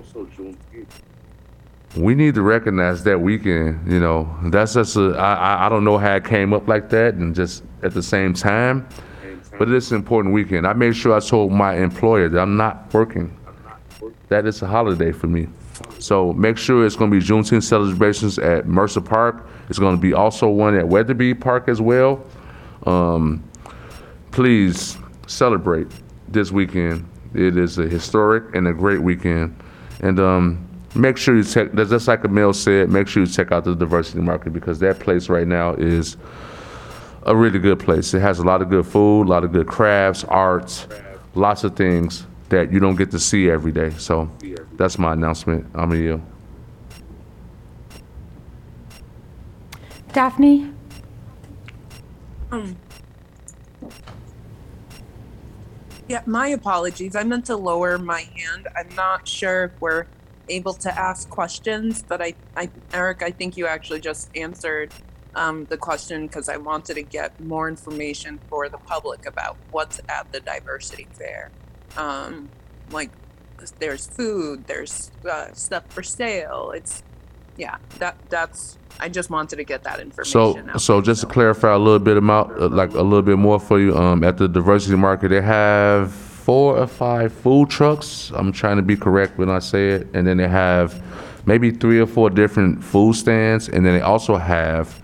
We 1.97 2.15
need 2.15 2.35
to 2.35 2.43
recognize 2.43 3.03
that 3.05 3.21
weekend, 3.21 3.91
you 3.91 3.99
know. 3.99 4.33
That's 4.45 4.75
just 4.75 4.97
a, 4.97 5.17
I, 5.19 5.35
I- 5.35 5.67
I 5.67 5.69
don't 5.69 5.85
know 5.85 5.99
how 5.99 6.15
it 6.17 6.25
came 6.25 6.53
up 6.53 6.69
like 6.69 6.89
that 6.91 7.15
and 7.15 7.35
just 7.35 7.65
at 7.83 7.95
the 7.95 8.03
same 8.03 8.35
time, 8.35 8.89
but 9.59 9.69
it 9.69 9.75
is 9.75 9.91
an 9.93 9.97
important 9.97 10.35
weekend. 10.35 10.67
I 10.67 10.73
made 10.73 10.97
sure 10.97 11.15
I 11.15 11.21
told 11.21 11.53
my 11.53 11.77
employer 11.77 12.29
that 12.29 12.41
I'm 12.41 12.57
not 12.57 12.93
working 12.93 13.37
that 14.31 14.47
is 14.47 14.63
a 14.63 14.67
holiday 14.67 15.13
for 15.13 15.27
me. 15.27 15.49
So 15.99 16.33
make 16.33 16.57
sure 16.57 16.87
it's 16.87 16.97
going 16.97 17.11
to 17.11 17.19
be 17.19 17.25
Juneteenth 17.25 17.65
celebrations 17.65 18.39
at 18.39 18.67
Mercer 18.67 19.01
Park. 19.01 19.47
It's 19.69 19.79
going 19.79 19.97
to 19.97 20.01
be 20.01 20.15
also 20.15 20.49
one 20.49 20.77
at 20.77 20.89
Weatherby 20.89 21.35
Park 21.35 21.69
as 21.69 21.81
well. 21.81 22.25
Um, 22.87 23.45
please 24.31 24.97
celebrate 25.27 25.89
this 26.29 26.51
weekend. 26.53 27.09
It 27.35 27.57
is 27.57 27.79
a 27.79 27.87
historic 27.87 28.55
and 28.55 28.69
a 28.69 28.73
great 28.73 29.03
weekend. 29.03 29.57
And 30.01 30.19
um, 30.21 30.69
make 30.95 31.17
sure 31.17 31.37
you 31.37 31.45
check, 31.45 31.75
just 31.75 32.09
like 32.09 32.25
Emil 32.25 32.53
said, 32.53 32.89
make 32.89 33.09
sure 33.09 33.25
you 33.25 33.29
check 33.29 33.53
out 33.53 33.65
the 33.65 33.75
diversity 33.75 34.21
market 34.21 34.53
because 34.53 34.79
that 34.79 35.01
place 35.01 35.29
right 35.29 35.47
now 35.47 35.75
is 35.75 36.17
a 37.25 37.37
really 37.37 37.59
good 37.59 37.79
place. 37.79 38.15
It 38.15 38.21
has 38.21 38.39
a 38.39 38.45
lot 38.45 38.63
of 38.63 38.71
good 38.71 38.87
food, 38.87 39.23
a 39.23 39.31
lot 39.31 39.45
of 39.45 39.53
good 39.53 39.67
crafts, 39.67 40.25
arts, 40.25 40.87
lots 41.35 41.65
of 41.65 41.77
things 41.77 42.27
that 42.49 42.73
you 42.73 42.81
don't 42.81 42.97
get 42.97 43.11
to 43.13 43.19
see 43.19 43.51
every 43.51 43.73
day. 43.73 43.91
So 43.91 44.31
that's 44.77 44.99
my 44.99 45.13
announcement. 45.13 45.67
I'm 45.75 45.93
a 45.93 45.97
you. 45.97 46.23
Um, 52.51 52.77
yeah, 56.09 56.23
my 56.27 56.49
apologies. 56.49 57.15
I 57.15 57.23
meant 57.23 57.47
to 57.47 57.57
lower 57.57 57.97
my 57.97 58.23
hand. 58.23 58.67
I'm 58.77 58.93
not 58.97 59.29
sure 59.29 59.65
if 59.67 59.81
we're 59.81 60.07
able 60.49 60.75
to 60.75 60.99
ask 60.99 61.31
questions, 61.31 62.03
but 62.03 62.21
I, 62.21 62.35
I, 62.57 62.69
Eric, 62.93 63.23
I 63.23 63.31
think 63.31 63.57
you 63.57 63.69
actually 63.69 64.01
just 64.01 64.37
answered 64.37 64.93
um, 65.35 65.65
the 65.67 65.77
question 65.77 66.27
because 66.27 66.49
I 66.49 66.57
wanted 66.57 66.95
to 66.95 67.03
get 67.03 67.39
more 67.41 67.69
information 67.69 68.39
for 68.49 68.69
the 68.69 68.79
public 68.79 69.27
about 69.27 69.57
what's 69.71 70.01
at 70.09 70.31
the 70.33 70.41
diversity 70.41 71.07
fair. 71.13 71.51
Um, 71.97 72.49
like, 72.91 73.11
there's 73.79 74.07
food, 74.07 74.67
there's 74.67 75.11
uh, 75.31 75.53
stuff 75.53 75.85
for 75.89 76.03
sale. 76.03 76.73
It's, 76.75 77.03
yeah, 77.57 77.77
that 77.99 78.17
that's. 78.29 78.79
I 78.99 79.09
just 79.09 79.31
wanted 79.31 79.57
to 79.57 79.65
get 79.65 79.85
that 79.85 80.01
information. 80.01 80.33
So, 80.33 80.59
out 80.59 80.81
so 80.81 81.01
just 81.01 81.21
to 81.23 81.27
clarify 81.27 81.73
a 81.73 81.79
little 81.79 81.99
bit 81.99 82.17
about, 82.17 82.61
uh, 82.61 82.69
like 82.69 82.91
a 82.93 83.03
little 83.03 83.23
bit 83.23 83.39
more 83.39 83.61
for 83.61 83.79
you, 83.79 83.97
um, 83.97 84.25
at 84.25 84.37
the 84.37 84.49
diversity 84.49 84.97
market, 84.97 85.29
they 85.29 85.41
have 85.41 86.13
four 86.13 86.77
or 86.77 86.87
five 86.87 87.33
food 87.33 87.71
trucks. 87.71 88.33
I'm 88.35 88.51
trying 88.51 88.77
to 88.77 88.83
be 88.83 88.97
correct 88.97 89.39
when 89.39 89.51
I 89.51 89.59
say 89.59 89.91
it, 89.91 90.09
and 90.15 90.27
then 90.27 90.39
they 90.39 90.49
have 90.49 91.03
maybe 91.47 91.71
three 91.71 92.01
or 92.01 92.07
four 92.07 92.31
different 92.31 92.83
food 92.83 93.15
stands, 93.15 93.69
and 93.69 93.85
then 93.85 93.95
they 93.95 94.01
also 94.01 94.37
have 94.37 95.00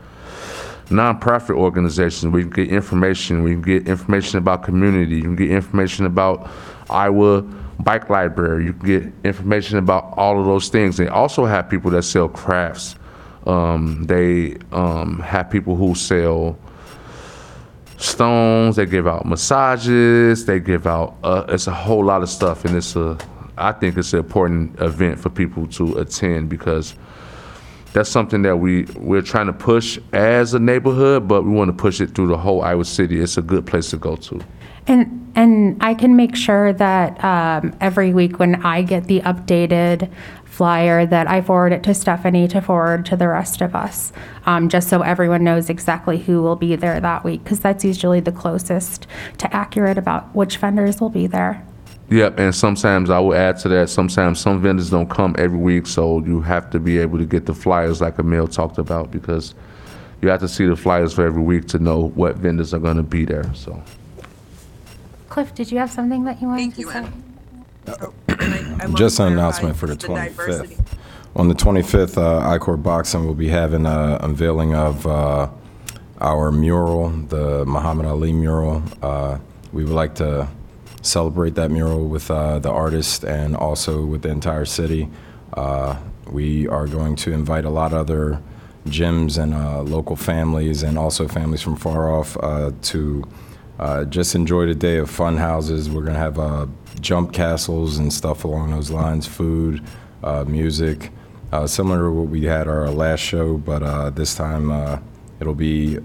nonprofit 0.87 1.57
organizations 1.57 2.33
you 2.35 2.49
can 2.49 2.51
get 2.51 2.71
information, 2.71 3.47
you 3.47 3.61
can 3.61 3.63
get 3.63 3.89
information 3.89 4.39
about 4.39 4.63
community, 4.63 5.17
you 5.17 5.23
can 5.23 5.37
get 5.37 5.51
information 5.51 6.07
about 6.07 6.49
Iowa 6.89 7.43
Bike 7.81 8.09
Library, 8.09 8.65
you 8.67 8.73
can 8.73 8.87
get 8.87 9.13
information 9.25 9.79
about 9.79 10.15
all 10.17 10.41
of 10.41 10.47
those 10.47 10.69
things. 10.69 10.97
They 10.97 11.09
also 11.09 11.45
have 11.45 11.69
people 11.69 11.91
that 11.93 12.03
sell 12.03 12.29
crafts. 12.29 12.97
Um, 13.47 14.05
they 14.05 14.57
um, 14.73 15.21
have 15.21 15.51
people 15.51 15.77
who 15.77 15.95
sell 15.95 16.59
stones. 17.97 18.77
They 18.77 18.87
give 18.87 19.07
out 19.07 19.27
massages. 19.27 20.47
They 20.47 20.61
give 20.61 20.87
out. 20.87 21.17
Uh, 21.23 21.45
it's 21.49 21.67
a 21.67 21.73
whole 21.73 22.05
lot 22.05 22.23
of 22.23 22.29
stuff, 22.29 22.65
and 22.65 22.77
it's 22.77 22.97
a. 22.97 23.19
I 23.59 23.73
think 23.73 23.97
it's 23.97 24.13
an 24.13 24.19
important 24.19 24.79
event 24.81 25.19
for 25.19 25.31
people 25.31 25.67
to 25.69 25.99
attend 25.99 26.51
because 26.51 26.95
that's 27.97 28.11
something 28.11 28.43
that 28.43 28.59
we 28.59 28.83
we're 28.97 29.23
trying 29.23 29.47
to 29.47 29.55
push 29.55 29.99
as 30.13 30.53
a 30.53 30.59
neighborhood, 30.59 31.27
but 31.27 31.45
we 31.45 31.51
want 31.51 31.71
to 31.71 31.73
push 31.73 31.99
it 31.99 32.15
through 32.15 32.27
the 32.27 32.37
whole 32.37 32.61
Iowa 32.61 32.85
City. 32.85 33.19
It's 33.21 33.39
a 33.39 33.43
good 33.43 33.65
place 33.65 33.89
to 33.91 33.97
go 33.97 34.17
to. 34.17 34.43
And 34.87 35.33
and 35.35 35.83
I 35.83 35.95
can 35.95 36.15
make 36.15 36.37
sure 36.37 36.75
that 36.75 37.25
um, 37.25 37.75
every 37.81 38.13
week 38.13 38.39
when 38.39 38.67
I 38.67 38.83
get 38.83 39.05
the 39.05 39.21
updated 39.21 40.11
flyer 40.45 41.07
that 41.07 41.27
I 41.27 41.41
forward 41.41 41.73
it 41.73 41.83
to 41.85 41.95
Stephanie 41.95 42.47
to 42.49 42.61
forward 42.61 43.07
to 43.07 43.17
the 43.17 43.29
rest 43.29 43.63
of 43.63 43.75
us, 43.75 44.13
um, 44.45 44.69
just 44.69 44.89
so 44.91 45.01
everyone 45.01 45.43
knows 45.43 45.71
exactly 45.71 46.19
who 46.19 46.43
will 46.43 46.57
be 46.57 46.77
there 46.77 47.01
that 47.01 47.25
week, 47.25 47.45
because 47.45 47.61
that's 47.61 47.83
usually 47.83 48.21
the 48.21 48.33
closest 48.33 49.07
to 49.39 49.57
accurate 49.57 49.97
about 49.97 50.35
which 50.35 50.59
vendors 50.59 51.01
will 51.01 51.09
be 51.09 51.27
there. 51.27 51.67
Yep, 52.09 52.39
and 52.39 52.55
sometimes 52.55 53.11
I 53.11 53.19
will 53.19 53.35
add 53.35 53.59
to 53.59 53.69
that. 53.71 53.91
Sometimes 53.91 54.39
some 54.41 54.63
vendors 54.63 54.91
don't 54.91 55.11
come 55.11 55.35
every 55.39 55.59
week, 55.59 55.87
so 55.87 56.21
you 56.25 56.41
have 56.43 56.71
to 56.71 56.79
be 56.79 56.99
able 56.99 57.19
to 57.19 57.27
get 57.27 57.47
the 57.47 57.55
flyers 57.55 58.01
like 58.01 58.19
Emil 58.19 58.47
talked 58.47 58.79
about 58.79 59.11
because 59.11 59.55
you 60.23 60.29
have 60.29 60.41
to 60.41 60.49
see 60.49 60.67
the 60.67 60.77
flyers 60.77 61.13
for 61.13 61.27
every 61.27 61.43
week 61.43 61.67
to 61.69 61.79
know 61.81 62.09
what 62.11 62.37
vendors 62.37 62.73
are 62.73 62.79
going 62.79 62.97
to 62.97 63.03
be 63.03 63.25
there. 63.25 63.53
So. 63.55 63.83
Cliff, 65.29 65.53
did 65.55 65.73
you 65.73 65.79
have 65.79 65.91
something 65.91 66.25
that 66.25 66.41
you 66.41 66.47
wanted 66.47 66.61
Thank 66.61 66.75
to 66.77 66.81
you, 66.83 66.91
say? 66.93 66.99
Anna. 66.99 67.13
Oh, 68.01 68.13
and 68.29 68.41
I- 68.55 68.59
I 68.59 68.87
wanna 68.87 68.95
Just 68.95 69.19
an 69.19 69.27
clarify 69.27 69.33
announcement 69.33 69.77
for 69.77 69.87
the 69.87 69.97
diversity. 69.97 70.77
25th. 70.77 70.99
On 71.35 71.49
the 71.49 71.55
25th, 71.55 72.17
uh, 72.17 72.41
Icor 72.59 72.81
Boxing 72.83 73.27
will 73.27 73.35
be 73.35 73.49
having 73.49 73.85
a 73.85 74.19
unveiling 74.23 74.75
of 74.75 75.07
uh, 75.07 75.49
our 76.21 76.51
mural, 76.51 77.11
the 77.11 77.65
Muhammad 77.67 78.07
Ali 78.07 78.33
mural. 78.33 78.83
Uh, 79.03 79.39
we 79.73 79.85
would 79.85 79.93
like 79.93 80.15
to 80.17 80.49
celebrate 81.07 81.55
that 81.55 81.71
mural 81.71 82.07
with 82.07 82.31
uh, 82.31 82.59
the 82.59 82.71
artist 82.71 83.25
and 83.25 83.57
also 83.57 84.05
with 84.05 84.23
the 84.23 84.29
entire 84.29 84.65
city. 84.65 85.09
Uh, 85.55 85.97
we 86.31 86.67
are 86.69 86.87
going 86.87 87.17
to 87.17 87.33
invite 87.33 87.65
a 87.65 87.71
lot 87.71 87.93
of 87.93 87.99
other 87.99 88.43
gyms 88.87 89.41
and 89.41 89.55
uh, 89.55 89.83
local 89.83 90.17
families 90.17 90.83
and 90.83 90.99
also 90.99 91.27
families 91.27 91.63
from 91.63 91.77
far 91.77 92.11
off 92.11 92.37
uh, 92.39 92.71
to 92.83 93.25
uh, 93.79 94.05
just 94.05 94.35
enjoy 94.35 94.67
the 94.67 94.75
day 94.75 94.97
of 94.97 95.11
fun 95.11 95.37
houses. 95.37 95.89
We're 95.89 96.03
going 96.03 96.15
to 96.15 96.21
have 96.21 96.39
uh, 96.39 96.67
jump 97.01 97.33
castles 97.33 97.99
and 97.99 98.13
stuff 98.13 98.45
along 98.45 98.71
those 98.71 98.91
lines, 98.91 99.27
food, 99.27 99.83
music, 100.47 101.11
similar 101.67 102.07
to 102.07 102.11
what 102.11 102.29
we 102.29 102.45
had 102.45 102.67
our 102.67 102.91
last 102.91 103.21
show, 103.21 103.59
but 103.59 104.11
this 104.17 104.35
time 104.35 105.01
it'll 105.39 105.55
be 105.55 105.99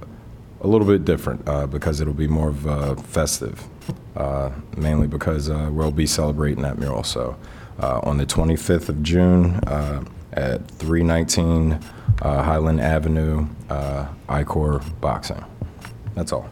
a 0.61 0.67
little 0.67 0.85
bit 0.85 1.05
different 1.05 1.43
because 1.71 2.01
it'll 2.01 2.13
be 2.13 2.27
more 2.27 2.49
of 2.49 3.03
festive, 3.07 3.67
uh, 4.15 4.51
mainly 4.77 5.07
because 5.07 5.49
uh, 5.49 5.69
we'll 5.71 5.91
be 5.91 6.05
celebrating 6.05 6.63
that 6.63 6.77
mural. 6.77 7.03
So 7.03 7.37
uh, 7.79 7.99
on 8.03 8.17
the 8.17 8.25
25th 8.25 8.89
of 8.89 9.03
June 9.03 9.55
uh, 9.67 10.03
at 10.33 10.67
319 10.71 11.79
uh, 12.21 12.43
Highland 12.43 12.81
Avenue, 12.81 13.47
uh, 13.69 14.07
Icor 14.29 14.83
Boxing. 15.01 15.43
That's 16.15 16.31
all. 16.31 16.49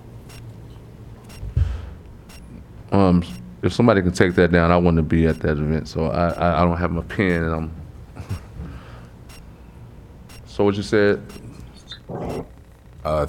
Um, 2.92 3.24
if 3.62 3.74
somebody 3.74 4.02
can 4.02 4.12
take 4.12 4.36
that 4.36 4.52
down, 4.52 4.72
I 4.72 4.78
want 4.78 4.98
to 4.98 5.04
be 5.04 5.28
at 5.28 5.40
that 5.42 5.58
event. 5.58 5.88
So 5.88 6.06
I, 6.06 6.30
I, 6.30 6.62
I 6.62 6.66
don't 6.66 6.78
have 6.78 6.92
my 6.92 7.04
pen, 7.04 7.44
and 7.44 7.54
I'm. 7.54 7.76
so 10.46 10.64
what 10.64 10.76
you 10.76 10.84
said? 10.84 11.22
Uh, 13.04 13.28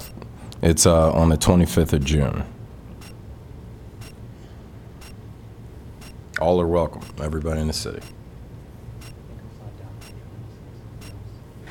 it's 0.61 0.85
uh, 0.85 1.11
on 1.13 1.29
the 1.29 1.37
25th 1.37 1.93
of 1.93 2.03
June. 2.03 2.43
All 6.41 6.59
are 6.59 6.65
welcome, 6.65 7.03
everybody 7.21 7.61
in 7.61 7.67
the 7.67 7.73
city. 7.73 8.01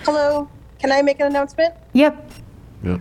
Hello, 0.04 0.48
can 0.78 0.92
I 0.92 1.02
make 1.02 1.18
an 1.18 1.26
announcement? 1.26 1.74
Yep. 1.92 2.30
Yep. 2.84 3.00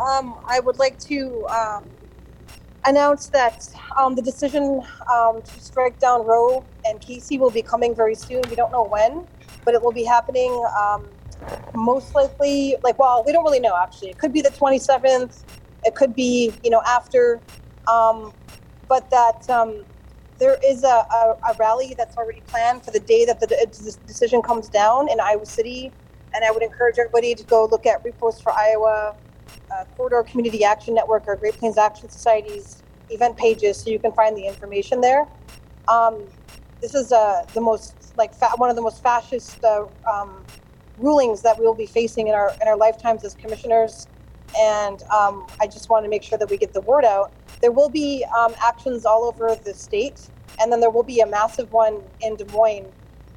Um, 0.00 0.34
I 0.46 0.60
would 0.60 0.78
like 0.78 0.98
to 1.00 1.46
um, 1.48 1.84
announce 2.86 3.26
that 3.26 3.68
um, 3.98 4.14
the 4.14 4.22
decision 4.22 4.82
um, 5.12 5.42
to 5.42 5.60
strike 5.60 5.98
down 5.98 6.24
Roe 6.24 6.64
and 6.86 6.98
Casey 7.02 7.36
will 7.36 7.50
be 7.50 7.60
coming 7.60 7.94
very 7.94 8.14
soon. 8.14 8.40
We 8.48 8.56
don't 8.56 8.72
know 8.72 8.84
when, 8.84 9.26
but 9.66 9.74
it 9.74 9.82
will 9.82 9.92
be 9.92 10.04
happening 10.04 10.64
um, 10.80 11.06
most 11.74 12.14
likely. 12.14 12.76
Like, 12.82 12.98
well, 12.98 13.22
we 13.26 13.32
don't 13.32 13.44
really 13.44 13.60
know 13.60 13.76
actually. 13.76 14.08
It 14.08 14.16
could 14.16 14.32
be 14.32 14.40
the 14.40 14.48
27th. 14.48 15.42
It 15.84 15.94
could 15.94 16.14
be, 16.14 16.50
you 16.64 16.70
know, 16.70 16.80
after. 16.86 17.42
Um, 17.86 18.32
but 18.88 19.10
that 19.10 19.50
um, 19.50 19.84
there 20.38 20.58
is 20.64 20.84
a, 20.84 20.86
a, 20.86 21.36
a 21.50 21.54
rally 21.58 21.94
that's 21.96 22.16
already 22.16 22.42
planned 22.46 22.84
for 22.84 22.90
the 22.90 23.00
day 23.00 23.24
that 23.24 23.40
the, 23.40 23.98
decision 24.06 24.42
comes 24.42 24.68
down 24.68 25.10
in 25.10 25.20
Iowa 25.20 25.46
City. 25.46 25.92
And 26.34 26.44
I 26.44 26.50
would 26.50 26.62
encourage 26.62 26.98
everybody 26.98 27.34
to 27.34 27.44
go 27.44 27.66
look 27.70 27.86
at 27.86 28.04
Repost 28.04 28.42
for 28.42 28.52
Iowa 28.52 29.16
uh, 29.70 29.84
Corridor 29.96 30.22
Community 30.22 30.64
Action 30.64 30.94
Network 30.94 31.24
or 31.26 31.36
Great 31.36 31.54
Plains 31.54 31.78
Action 31.78 32.08
Society's 32.08 32.82
event 33.10 33.36
pages, 33.36 33.78
so 33.78 33.90
you 33.90 33.98
can 33.98 34.12
find 34.12 34.36
the 34.36 34.46
information 34.46 35.00
there. 35.00 35.26
Um, 35.88 36.24
this 36.80 36.94
is 36.94 37.12
uh, 37.12 37.44
the 37.54 37.60
most 37.60 37.94
like 38.16 38.34
fa- 38.34 38.52
one 38.56 38.70
of 38.70 38.76
the 38.76 38.82
most 38.82 39.02
fascist 39.02 39.62
uh, 39.64 39.86
um, 40.10 40.44
rulings 40.98 41.42
that 41.42 41.58
we 41.58 41.64
will 41.64 41.74
be 41.74 41.86
facing 41.86 42.28
in 42.28 42.34
our 42.34 42.52
in 42.60 42.68
our 42.68 42.76
lifetimes 42.76 43.24
as 43.24 43.34
commissioners, 43.34 44.06
and 44.58 45.02
um, 45.04 45.46
I 45.60 45.66
just 45.66 45.88
want 45.88 46.04
to 46.04 46.10
make 46.10 46.22
sure 46.22 46.38
that 46.38 46.50
we 46.50 46.56
get 46.56 46.72
the 46.72 46.82
word 46.82 47.04
out. 47.04 47.32
There 47.60 47.72
will 47.72 47.88
be 47.88 48.24
um, 48.36 48.54
actions 48.64 49.04
all 49.04 49.24
over 49.24 49.54
the 49.64 49.74
state, 49.74 50.30
and 50.60 50.70
then 50.72 50.80
there 50.80 50.90
will 50.90 51.02
be 51.02 51.20
a 51.20 51.26
massive 51.26 51.72
one 51.72 52.02
in 52.20 52.36
Des 52.36 52.44
Moines 52.46 52.92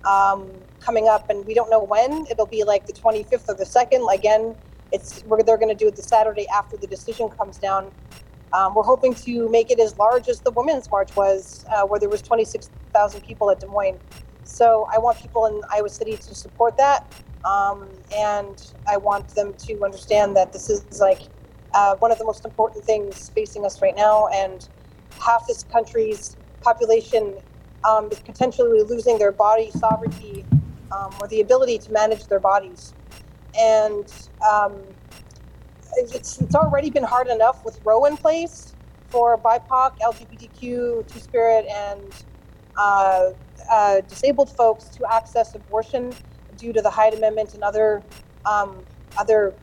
um, 0.05 0.49
coming 0.79 1.07
up, 1.07 1.29
and 1.29 1.45
we 1.45 1.53
don't 1.53 1.69
know 1.69 1.83
when. 1.83 2.25
It'll 2.29 2.45
be 2.45 2.63
like 2.63 2.85
the 2.85 2.93
25th 2.93 3.49
or 3.49 3.55
the 3.55 3.65
2nd. 3.65 4.13
Again, 4.13 4.55
it's 4.91 5.23
we're, 5.25 5.41
they're 5.43 5.57
going 5.57 5.75
to 5.75 5.75
do 5.75 5.87
it 5.87 5.95
the 5.95 6.03
Saturday 6.03 6.47
after 6.49 6.77
the 6.77 6.87
decision 6.87 7.29
comes 7.29 7.57
down. 7.57 7.91
Um, 8.53 8.75
we're 8.75 8.83
hoping 8.83 9.13
to 9.15 9.49
make 9.49 9.71
it 9.71 9.79
as 9.79 9.97
large 9.97 10.27
as 10.27 10.41
the 10.41 10.51
Women's 10.51 10.89
March 10.91 11.15
was, 11.15 11.65
uh, 11.71 11.83
where 11.83 11.99
there 11.99 12.09
was 12.09 12.21
26,000 12.21 13.21
people 13.21 13.49
at 13.49 13.59
Des 13.59 13.67
Moines. 13.67 13.99
So 14.43 14.87
I 14.93 14.99
want 14.99 15.17
people 15.17 15.45
in 15.45 15.61
Iowa 15.71 15.89
City 15.89 16.17
to 16.17 16.35
support 16.35 16.75
that, 16.77 17.07
um, 17.45 17.87
and 18.15 18.73
I 18.87 18.97
want 18.97 19.29
them 19.29 19.53
to 19.53 19.83
understand 19.85 20.35
that 20.35 20.51
this 20.51 20.69
is 20.69 20.99
like 20.99 21.21
uh, 21.73 21.95
one 21.97 22.11
of 22.11 22.17
the 22.17 22.25
most 22.25 22.45
important 22.45 22.83
things 22.85 23.29
facing 23.29 23.65
us 23.65 23.81
right 23.81 23.95
now, 23.95 24.27
and 24.33 24.67
half 25.23 25.47
this 25.47 25.63
country's 25.63 26.37
population 26.61 27.37
um, 27.87 28.09
is 28.11 28.19
potentially 28.19 28.83
losing 28.83 29.17
their 29.17 29.31
body 29.31 29.71
sovereignty 29.71 30.45
um, 30.91 31.11
or 31.21 31.27
the 31.27 31.41
ability 31.41 31.77
to 31.79 31.91
manage 31.91 32.27
their 32.27 32.39
bodies. 32.39 32.93
And 33.57 34.11
um, 34.49 34.81
it's, 35.97 36.39
it's 36.39 36.55
already 36.55 36.89
been 36.89 37.03
hard 37.03 37.27
enough 37.27 37.63
with 37.65 37.79
Roe 37.83 38.05
in 38.05 38.17
place 38.17 38.75
for 39.09 39.37
BIPOC, 39.37 39.97
LGBTQ, 39.99 41.07
Two 41.07 41.19
Spirit, 41.19 41.65
and 41.67 42.01
uh, 42.77 43.31
uh, 43.69 44.01
disabled 44.01 44.55
folks 44.55 44.85
to 44.85 45.05
access 45.11 45.53
abortion 45.55 46.13
due 46.57 46.71
to 46.71 46.81
the 46.81 46.89
Hyde 46.89 47.13
Amendment 47.13 47.53
and 47.53 47.63
other 47.63 48.03
um, 48.45 48.85
other 49.17 49.53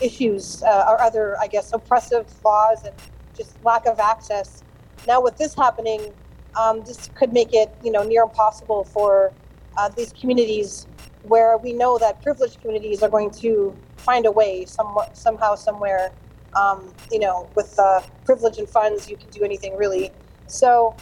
issues 0.00 0.62
uh, 0.62 0.84
or 0.88 1.00
other, 1.00 1.36
I 1.40 1.46
guess, 1.46 1.72
oppressive 1.72 2.26
laws 2.44 2.84
and 2.84 2.94
just 3.36 3.62
lack 3.64 3.86
of 3.86 3.98
access. 3.98 4.62
now 5.06 5.20
with 5.20 5.36
this 5.36 5.54
happening, 5.54 6.12
um, 6.58 6.82
this 6.84 7.08
could 7.14 7.32
make 7.32 7.52
it, 7.52 7.70
you 7.84 7.92
know, 7.92 8.02
near 8.02 8.22
impossible 8.22 8.84
for 8.84 9.32
uh, 9.76 9.88
these 9.90 10.12
communities 10.12 10.86
where 11.22 11.56
we 11.58 11.72
know 11.72 11.98
that 11.98 12.20
privileged 12.22 12.60
communities 12.60 13.02
are 13.02 13.08
going 13.08 13.30
to 13.30 13.76
find 13.96 14.26
a 14.26 14.30
way 14.30 14.64
somewhat, 14.64 15.16
somehow, 15.16 15.54
somewhere. 15.54 16.10
Um, 16.56 16.92
you 17.12 17.18
know, 17.18 17.48
with 17.54 17.78
uh, 17.78 18.00
privilege 18.24 18.58
and 18.58 18.68
funds, 18.68 19.08
you 19.08 19.16
can 19.16 19.28
do 19.30 19.44
anything 19.44 19.76
really. 19.76 20.10
So, 20.46 20.96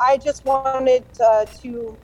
I 0.00 0.16
just 0.16 0.44
wanted 0.44 1.04
uh, 1.22 1.44
to 1.62 1.96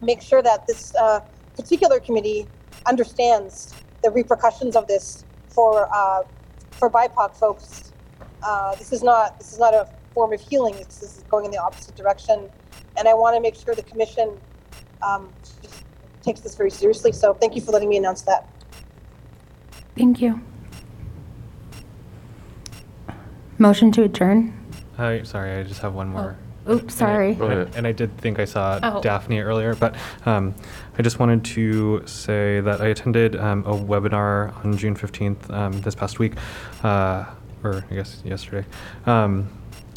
make 0.00 0.22
sure 0.22 0.42
that 0.42 0.66
this 0.66 0.94
uh, 0.96 1.20
particular 1.56 2.00
committee 2.00 2.46
understands 2.86 3.74
the 4.02 4.10
repercussions 4.10 4.74
of 4.76 4.86
this 4.86 5.24
for 5.52 5.88
uh, 5.94 6.22
for 6.72 6.90
BIPOC 6.90 7.36
folks. 7.36 7.92
Uh, 8.42 8.74
this 8.76 8.92
is 8.92 9.02
not 9.02 9.38
this 9.38 9.52
is 9.52 9.58
not 9.58 9.74
a 9.74 9.88
form 10.14 10.32
of 10.32 10.40
healing. 10.40 10.74
This 10.74 11.02
is 11.02 11.24
going 11.28 11.44
in 11.44 11.50
the 11.50 11.58
opposite 11.58 11.94
direction, 11.94 12.50
and 12.96 13.08
I 13.08 13.14
want 13.14 13.36
to 13.36 13.40
make 13.40 13.54
sure 13.54 13.74
the 13.74 13.82
commission 13.82 14.38
um, 15.02 15.30
takes 16.22 16.40
this 16.40 16.54
very 16.54 16.70
seriously. 16.70 17.12
So, 17.12 17.34
thank 17.34 17.54
you 17.54 17.60
for 17.60 17.72
letting 17.72 17.88
me 17.88 17.96
announce 17.96 18.22
that. 18.22 18.48
Thank 19.96 20.20
you. 20.20 20.40
Motion 23.58 23.92
to 23.92 24.02
adjourn? 24.02 24.58
I, 24.98 25.22
sorry, 25.22 25.52
I 25.52 25.62
just 25.62 25.80
have 25.82 25.94
one 25.94 26.08
more. 26.08 26.36
Oops, 26.68 26.82
And 26.82 26.92
I- 26.92 26.94
sorry. 26.94 27.34
Go. 27.34 27.66
And 27.74 27.86
I 27.86 27.92
did 27.92 28.16
think 28.18 28.38
I 28.38 28.44
saw 28.44 28.78
Oh. 28.82 29.00
Daphne 29.02 29.40
earlier, 29.40 29.74
but 29.74 29.96
um, 30.26 30.54
I 30.98 31.02
just 31.02 31.18
wanted 31.18 31.44
to 31.46 32.02
say 32.06 32.60
that 32.60 32.80
I 32.80 32.86
attended 32.88 33.36
um, 33.36 33.64
a 33.66 33.74
webinar 33.74 34.54
on 34.64 34.76
June 34.76 34.94
15th 34.94 35.50
um, 35.50 35.72
this 35.80 35.94
past 35.94 36.18
week, 36.18 36.34
uh, 36.84 37.24
or 37.64 37.84
I 37.90 37.94
guess 37.94 38.22
yesterday, 38.24 38.66
um, 39.06 39.48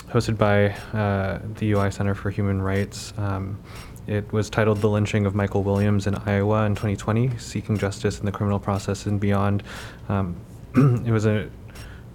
hosted 0.10 0.38
by 0.38 0.70
uh, 0.98 1.40
the 1.60 1.72
UI 1.74 1.92
Center 1.92 2.16
for 2.16 2.30
Human 2.32 2.62
Rights. 2.62 3.14
Um, 3.18 3.60
it 4.08 4.32
was 4.32 4.50
titled 4.52 4.82
The 4.82 4.90
Lynching 4.90 5.26
of 5.26 5.34
Michael 5.34 5.64
Williams 5.64 6.06
in 6.08 6.14
Iowa 6.16 6.66
in 6.66 6.76
2020 6.76 7.38
Seeking 7.38 7.78
Justice 7.78 8.20
in 8.20 8.26
the 8.26 8.32
Criminal 8.32 8.60
Process 8.60 9.08
and 9.08 9.20
Beyond. 9.20 9.64
Um, 10.10 10.36
it 10.76 11.12
was 11.12 11.26
a 11.26 11.50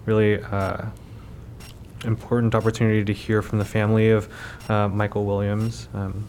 really 0.06 0.40
uh, 0.42 0.86
important 2.04 2.54
opportunity 2.54 3.04
to 3.04 3.12
hear 3.12 3.42
from 3.42 3.58
the 3.58 3.64
family 3.64 4.10
of 4.10 4.28
uh, 4.68 4.88
Michael 4.88 5.24
Williams. 5.24 5.88
Um, 5.94 6.26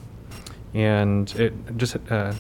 and 0.74 1.34
it 1.36 1.54
just 1.78 1.98
uh, 2.10 2.34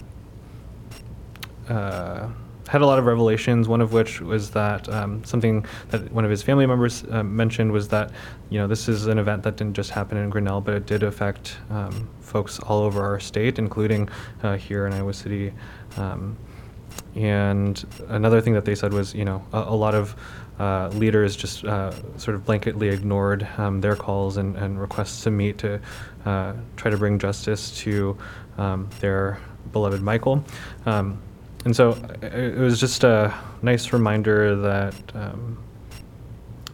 uh, 1.69 2.29
had 2.67 2.81
a 2.81 2.85
lot 2.85 2.99
of 2.99 3.05
revelations, 3.05 3.67
one 3.67 3.81
of 3.81 3.91
which 3.91 4.21
was 4.21 4.51
that 4.51 4.87
um, 4.89 5.23
something 5.25 5.65
that 5.89 6.09
one 6.11 6.23
of 6.23 6.31
his 6.31 6.41
family 6.41 6.65
members 6.65 7.03
uh, 7.11 7.21
mentioned 7.23 7.71
was 7.71 7.89
that, 7.89 8.11
you 8.49 8.59
know, 8.59 8.67
this 8.67 8.87
is 8.87 9.07
an 9.07 9.19
event 9.19 9.43
that 9.43 9.57
didn't 9.57 9.73
just 9.73 9.89
happen 9.89 10.17
in 10.17 10.29
Grinnell, 10.29 10.61
but 10.61 10.73
it 10.73 10.85
did 10.85 11.03
affect 11.03 11.57
um, 11.69 12.09
folks 12.21 12.59
all 12.59 12.79
over 12.79 13.03
our 13.03 13.19
state, 13.19 13.59
including 13.59 14.07
uh, 14.43 14.55
here 14.55 14.87
in 14.87 14.93
Iowa 14.93 15.13
City. 15.13 15.51
Um, 15.97 16.37
and 17.15 17.85
another 18.07 18.39
thing 18.39 18.53
that 18.53 18.63
they 18.63 18.75
said 18.75 18.93
was, 18.93 19.13
you 19.13 19.25
know, 19.25 19.45
a, 19.51 19.59
a 19.59 19.75
lot 19.75 19.93
of 19.93 20.15
uh, 20.61 20.89
leaders 20.89 21.35
just 21.35 21.65
uh, 21.65 21.91
sort 22.19 22.35
of 22.35 22.45
blanketly 22.45 22.93
ignored 22.93 23.47
um, 23.57 23.81
their 23.81 23.95
calls 23.95 24.37
and, 24.37 24.55
and 24.57 24.79
requests 24.79 25.23
to 25.23 25.31
meet 25.31 25.57
to 25.57 25.79
uh, 26.25 26.53
try 26.75 26.91
to 26.91 26.97
bring 26.97 27.17
justice 27.17 27.75
to 27.79 28.15
um, 28.59 28.87
their 28.99 29.39
beloved 29.71 30.03
Michael. 30.03 30.45
Um, 30.85 31.19
and 31.65 31.75
so 31.75 31.93
it 32.21 32.59
was 32.59 32.79
just 32.79 33.03
a 33.03 33.33
nice 33.63 33.91
reminder 33.91 34.55
that 34.55 34.95
um, 35.15 35.57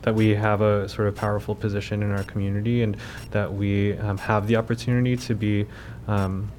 that 0.02 0.14
we 0.14 0.36
have 0.36 0.60
a 0.62 0.88
sort 0.90 1.08
of 1.08 1.16
powerful 1.16 1.56
position 1.56 2.04
in 2.04 2.12
our 2.12 2.24
community 2.24 2.84
and 2.84 2.98
that 3.32 3.54
we 3.54 3.98
um, 4.00 4.18
have 4.18 4.48
the 4.48 4.58
opportunity 4.58 5.16
to 5.16 5.34
be 5.34 5.66
um, 6.08 6.52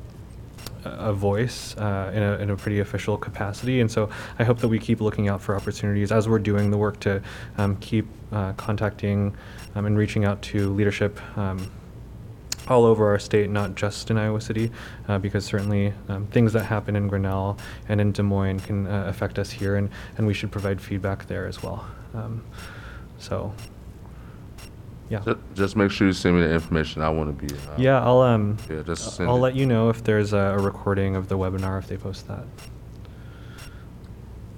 a 0.85 1.12
voice 1.12 1.76
uh, 1.76 2.12
in, 2.14 2.22
a, 2.22 2.33
in 2.39 2.51
a 2.51 2.57
pretty 2.57 2.81
official 2.81 3.16
capacity. 3.16 3.81
And 3.81 3.91
so 3.91 4.11
I 4.39 4.45
hope 4.45 4.59
that 4.59 4.68
we 4.68 4.79
keep 4.79 5.01
looking 5.01 5.29
out 5.29 5.43
for 5.43 5.57
opportunities 5.57 6.12
as 6.12 6.29
we're 6.29 6.39
doing 6.39 6.70
the 6.70 6.79
work 6.79 7.01
to 7.01 7.22
um, 7.57 7.76
keep 7.76 8.07
uh, 8.33 8.53
contacting 8.53 9.37
um, 9.74 9.87
and 9.87 9.97
reaching 9.97 10.24
out 10.24 10.43
to 10.43 10.70
leadership 10.70 11.20
um, 11.37 11.70
all 12.68 12.85
over 12.85 13.09
our 13.09 13.18
state, 13.18 13.51
not 13.51 13.74
just 13.74 14.11
in 14.11 14.18
Iowa 14.18 14.41
City, 14.41 14.70
uh, 15.09 15.18
because 15.18 15.45
certainly 15.45 15.95
um, 16.09 16.26
things 16.26 16.53
that 16.53 16.64
happen 16.64 16.97
in 16.97 17.09
Grinnell 17.09 17.59
and 17.89 18.01
in 18.01 18.12
Des 18.12 18.22
Moines 18.22 18.61
can 18.61 18.87
uh, 18.87 19.05
affect 19.07 19.39
us 19.39 19.51
here, 19.51 19.76
and, 19.76 19.89
and 20.16 20.26
we 20.26 20.35
should 20.35 20.53
provide 20.53 20.81
feedback 20.81 21.26
there 21.26 21.47
as 21.47 21.62
well. 21.62 21.87
Um, 22.14 22.45
so, 23.18 23.55
yeah. 25.11 25.21
Ju- 25.21 25.39
Just 25.55 25.77
make 25.77 25.91
sure 25.91 26.07
you 26.07 26.13
send 26.13 26.37
me 26.37 26.43
the 26.47 26.53
information. 26.53 27.03
I 27.03 27.09
want 27.11 27.39
to 27.39 27.47
be. 27.47 27.55
uh, 27.55 27.75
Yeah, 27.79 28.03
I'll 28.05 28.21
um, 28.21 28.57
Yeah, 28.71 28.83
just 28.83 29.17
send 29.17 29.29
I'll 29.29 29.37
it. 29.37 29.41
let 29.41 29.55
you 29.55 29.67
know 29.67 29.89
if 29.89 30.03
there's 30.05 30.33
a, 30.33 30.39
a 30.39 30.59
recording 30.59 31.17
of 31.17 31.29
the 31.29 31.39
webinar 31.39 31.79
if 31.79 31.87
they 31.89 31.97
post 31.97 32.27
that. 32.29 32.45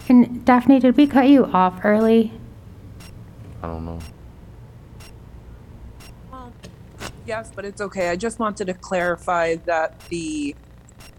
And 0.09 0.45
Daphne, 0.45 0.81
did 0.81 0.97
we 0.97 1.07
cut 1.07 1.29
you 1.29 1.45
off 1.47 1.81
early? 1.85 2.33
I 3.63 3.67
don't 3.69 3.85
know. 3.85 3.99
Yes, 7.27 7.53
but 7.55 7.65
it's 7.65 7.81
okay. 7.81 8.09
I 8.09 8.17
just 8.17 8.39
wanted 8.41 8.67
to 8.67 8.75
clarify 8.75 9.57
that 9.67 10.01
the 10.09 10.57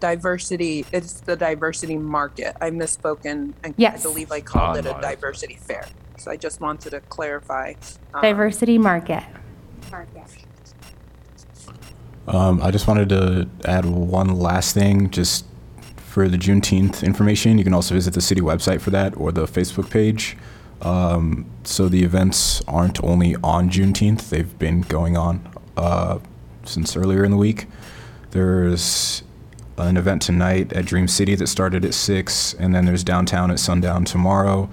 diversity, 0.00 0.84
it's 0.92 1.20
the 1.20 1.36
diversity 1.36 1.96
market. 1.96 2.54
I 2.60 2.70
misspoken. 2.70 3.24
and 3.24 3.54
I 3.64 3.74
Yes. 3.78 4.02
believe 4.02 4.30
I 4.30 4.40
called 4.40 4.76
it 4.76 4.84
no, 4.84 4.90
a 4.90 4.94
I- 4.96 5.00
diversity 5.00 5.56
fair. 5.56 5.86
So 6.18 6.30
I 6.30 6.36
just 6.36 6.60
wanted 6.60 6.90
to 6.90 7.00
clarify. 7.00 7.74
um, 8.14 8.22
Diversity 8.22 8.78
Market. 8.78 9.22
Um, 12.28 12.62
I 12.62 12.70
just 12.70 12.86
wanted 12.86 13.08
to 13.10 13.48
add 13.64 13.84
one 13.84 14.38
last 14.38 14.74
thing, 14.74 15.10
just 15.10 15.44
for 15.96 16.28
the 16.28 16.36
Juneteenth 16.36 17.02
information. 17.02 17.58
You 17.58 17.64
can 17.64 17.74
also 17.74 17.94
visit 17.94 18.14
the 18.14 18.20
city 18.20 18.40
website 18.40 18.80
for 18.80 18.90
that 18.90 19.16
or 19.16 19.32
the 19.32 19.46
Facebook 19.46 19.90
page. 19.90 20.36
Um, 20.82 21.46
so 21.64 21.88
the 21.88 22.02
events 22.04 22.62
aren't 22.68 23.02
only 23.02 23.36
on 23.42 23.70
Juneteenth; 23.70 24.30
they've 24.30 24.56
been 24.58 24.82
going 24.82 25.16
on 25.16 25.48
uh, 25.76 26.18
since 26.64 26.96
earlier 26.96 27.24
in 27.24 27.30
the 27.32 27.36
week. 27.36 27.66
There's 28.30 29.22
an 29.78 29.96
event 29.96 30.22
tonight 30.22 30.72
at 30.72 30.84
Dream 30.84 31.08
City 31.08 31.34
that 31.34 31.48
started 31.48 31.84
at 31.84 31.94
six, 31.94 32.54
and 32.54 32.74
then 32.74 32.84
there's 32.84 33.02
downtown 33.04 33.50
at 33.50 33.58
sundown 33.58 34.04
tomorrow. 34.04 34.68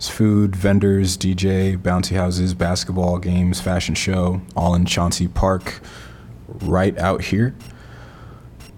There's 0.00 0.08
food, 0.08 0.56
vendors, 0.56 1.18
DJ, 1.18 1.76
bouncy 1.76 2.16
houses, 2.16 2.54
basketball 2.54 3.18
games, 3.18 3.60
fashion 3.60 3.94
show, 3.94 4.40
all 4.56 4.74
in 4.74 4.86
Chauncey 4.86 5.28
Park 5.28 5.82
right 6.48 6.96
out 6.96 7.24
here. 7.24 7.54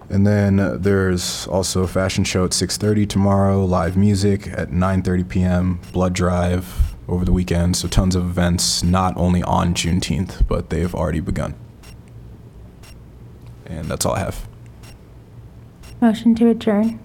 And 0.09 0.27
then 0.27 0.59
uh, 0.59 0.75
there's 0.77 1.47
also 1.47 1.83
a 1.83 1.87
fashion 1.87 2.25
show 2.25 2.43
at 2.43 2.51
6:30 2.51 3.07
tomorrow, 3.07 3.63
live 3.63 3.95
music 3.95 4.47
at 4.47 4.71
9:30 4.71 5.29
p.m., 5.29 5.79
blood 5.93 6.11
drive 6.11 6.93
over 7.07 7.23
the 7.23 7.31
weekend. 7.31 7.77
So 7.77 7.87
tons 7.87 8.17
of 8.17 8.25
events, 8.25 8.83
not 8.83 9.15
only 9.15 9.41
on 9.43 9.73
Juneteenth, 9.73 10.45
but 10.45 10.71
they 10.71 10.81
have 10.81 10.93
already 10.93 11.21
begun. 11.21 11.55
And 13.65 13.85
that's 13.85 14.05
all 14.05 14.15
I 14.15 14.19
have. 14.19 14.45
Motion 16.01 16.35
to 16.35 16.49
adjourn? 16.49 16.99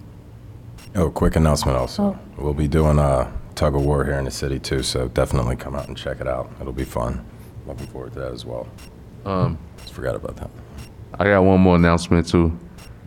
Oh, 0.97 1.09
quick 1.09 1.37
announcement 1.37 1.79
also. 1.79 2.03
Oh. 2.03 2.19
We'll 2.37 2.53
be 2.55 2.67
doing 2.67 2.99
a 2.99 3.38
tug 3.59 3.75
of 3.75 3.85
war 3.85 4.05
here 4.05 4.15
in 4.15 4.25
the 4.25 4.31
city 4.31 4.61
too, 4.61 4.85
so 4.85 5.09
definitely 5.09 5.57
come 5.57 5.75
out 5.75 5.89
and 5.89 5.97
check 5.97 6.21
it 6.21 6.29
out. 6.29 6.49
It'll 6.61 6.73
be 6.73 6.85
fun. 6.85 7.27
Looking 7.67 7.89
forward 7.89 8.13
to 8.13 8.21
that 8.21 8.33
as 8.33 8.45
well. 8.47 8.69
Um, 9.25 9.59
Just 9.79 9.93
forgot 9.95 10.15
about 10.15 10.37
that. 10.37 10.51
I 11.19 11.25
got 11.25 11.43
one 11.43 11.61
more 11.61 11.75
announcement 11.75 12.29
too, 12.29 12.57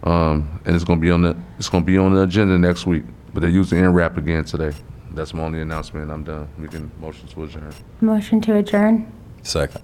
um, 0.04 0.60
and 0.66 0.76
it's 0.76 0.84
gonna 0.84 1.00
be 1.00 1.10
on 1.10 1.22
the 1.22 1.38
it's 1.58 1.70
gonna 1.70 1.86
be 1.86 1.98
on 1.98 2.14
the 2.14 2.24
agenda 2.24 2.58
next 2.58 2.86
week. 2.86 3.04
But 3.34 3.40
they're 3.42 3.50
using 3.50 3.88
wrap 3.88 4.18
again 4.18 4.44
today. 4.44 4.74
That's 5.12 5.34
my 5.34 5.44
only 5.44 5.62
announcement. 5.62 6.12
I'm 6.12 6.26
done. 6.26 6.50
We 6.60 6.68
can 6.68 6.92
motion 7.00 7.28
to 7.30 7.44
adjourn. 7.44 7.74
Motion 8.02 8.42
to 8.42 8.58
adjourn? 8.58 9.10
Second. 9.44 9.82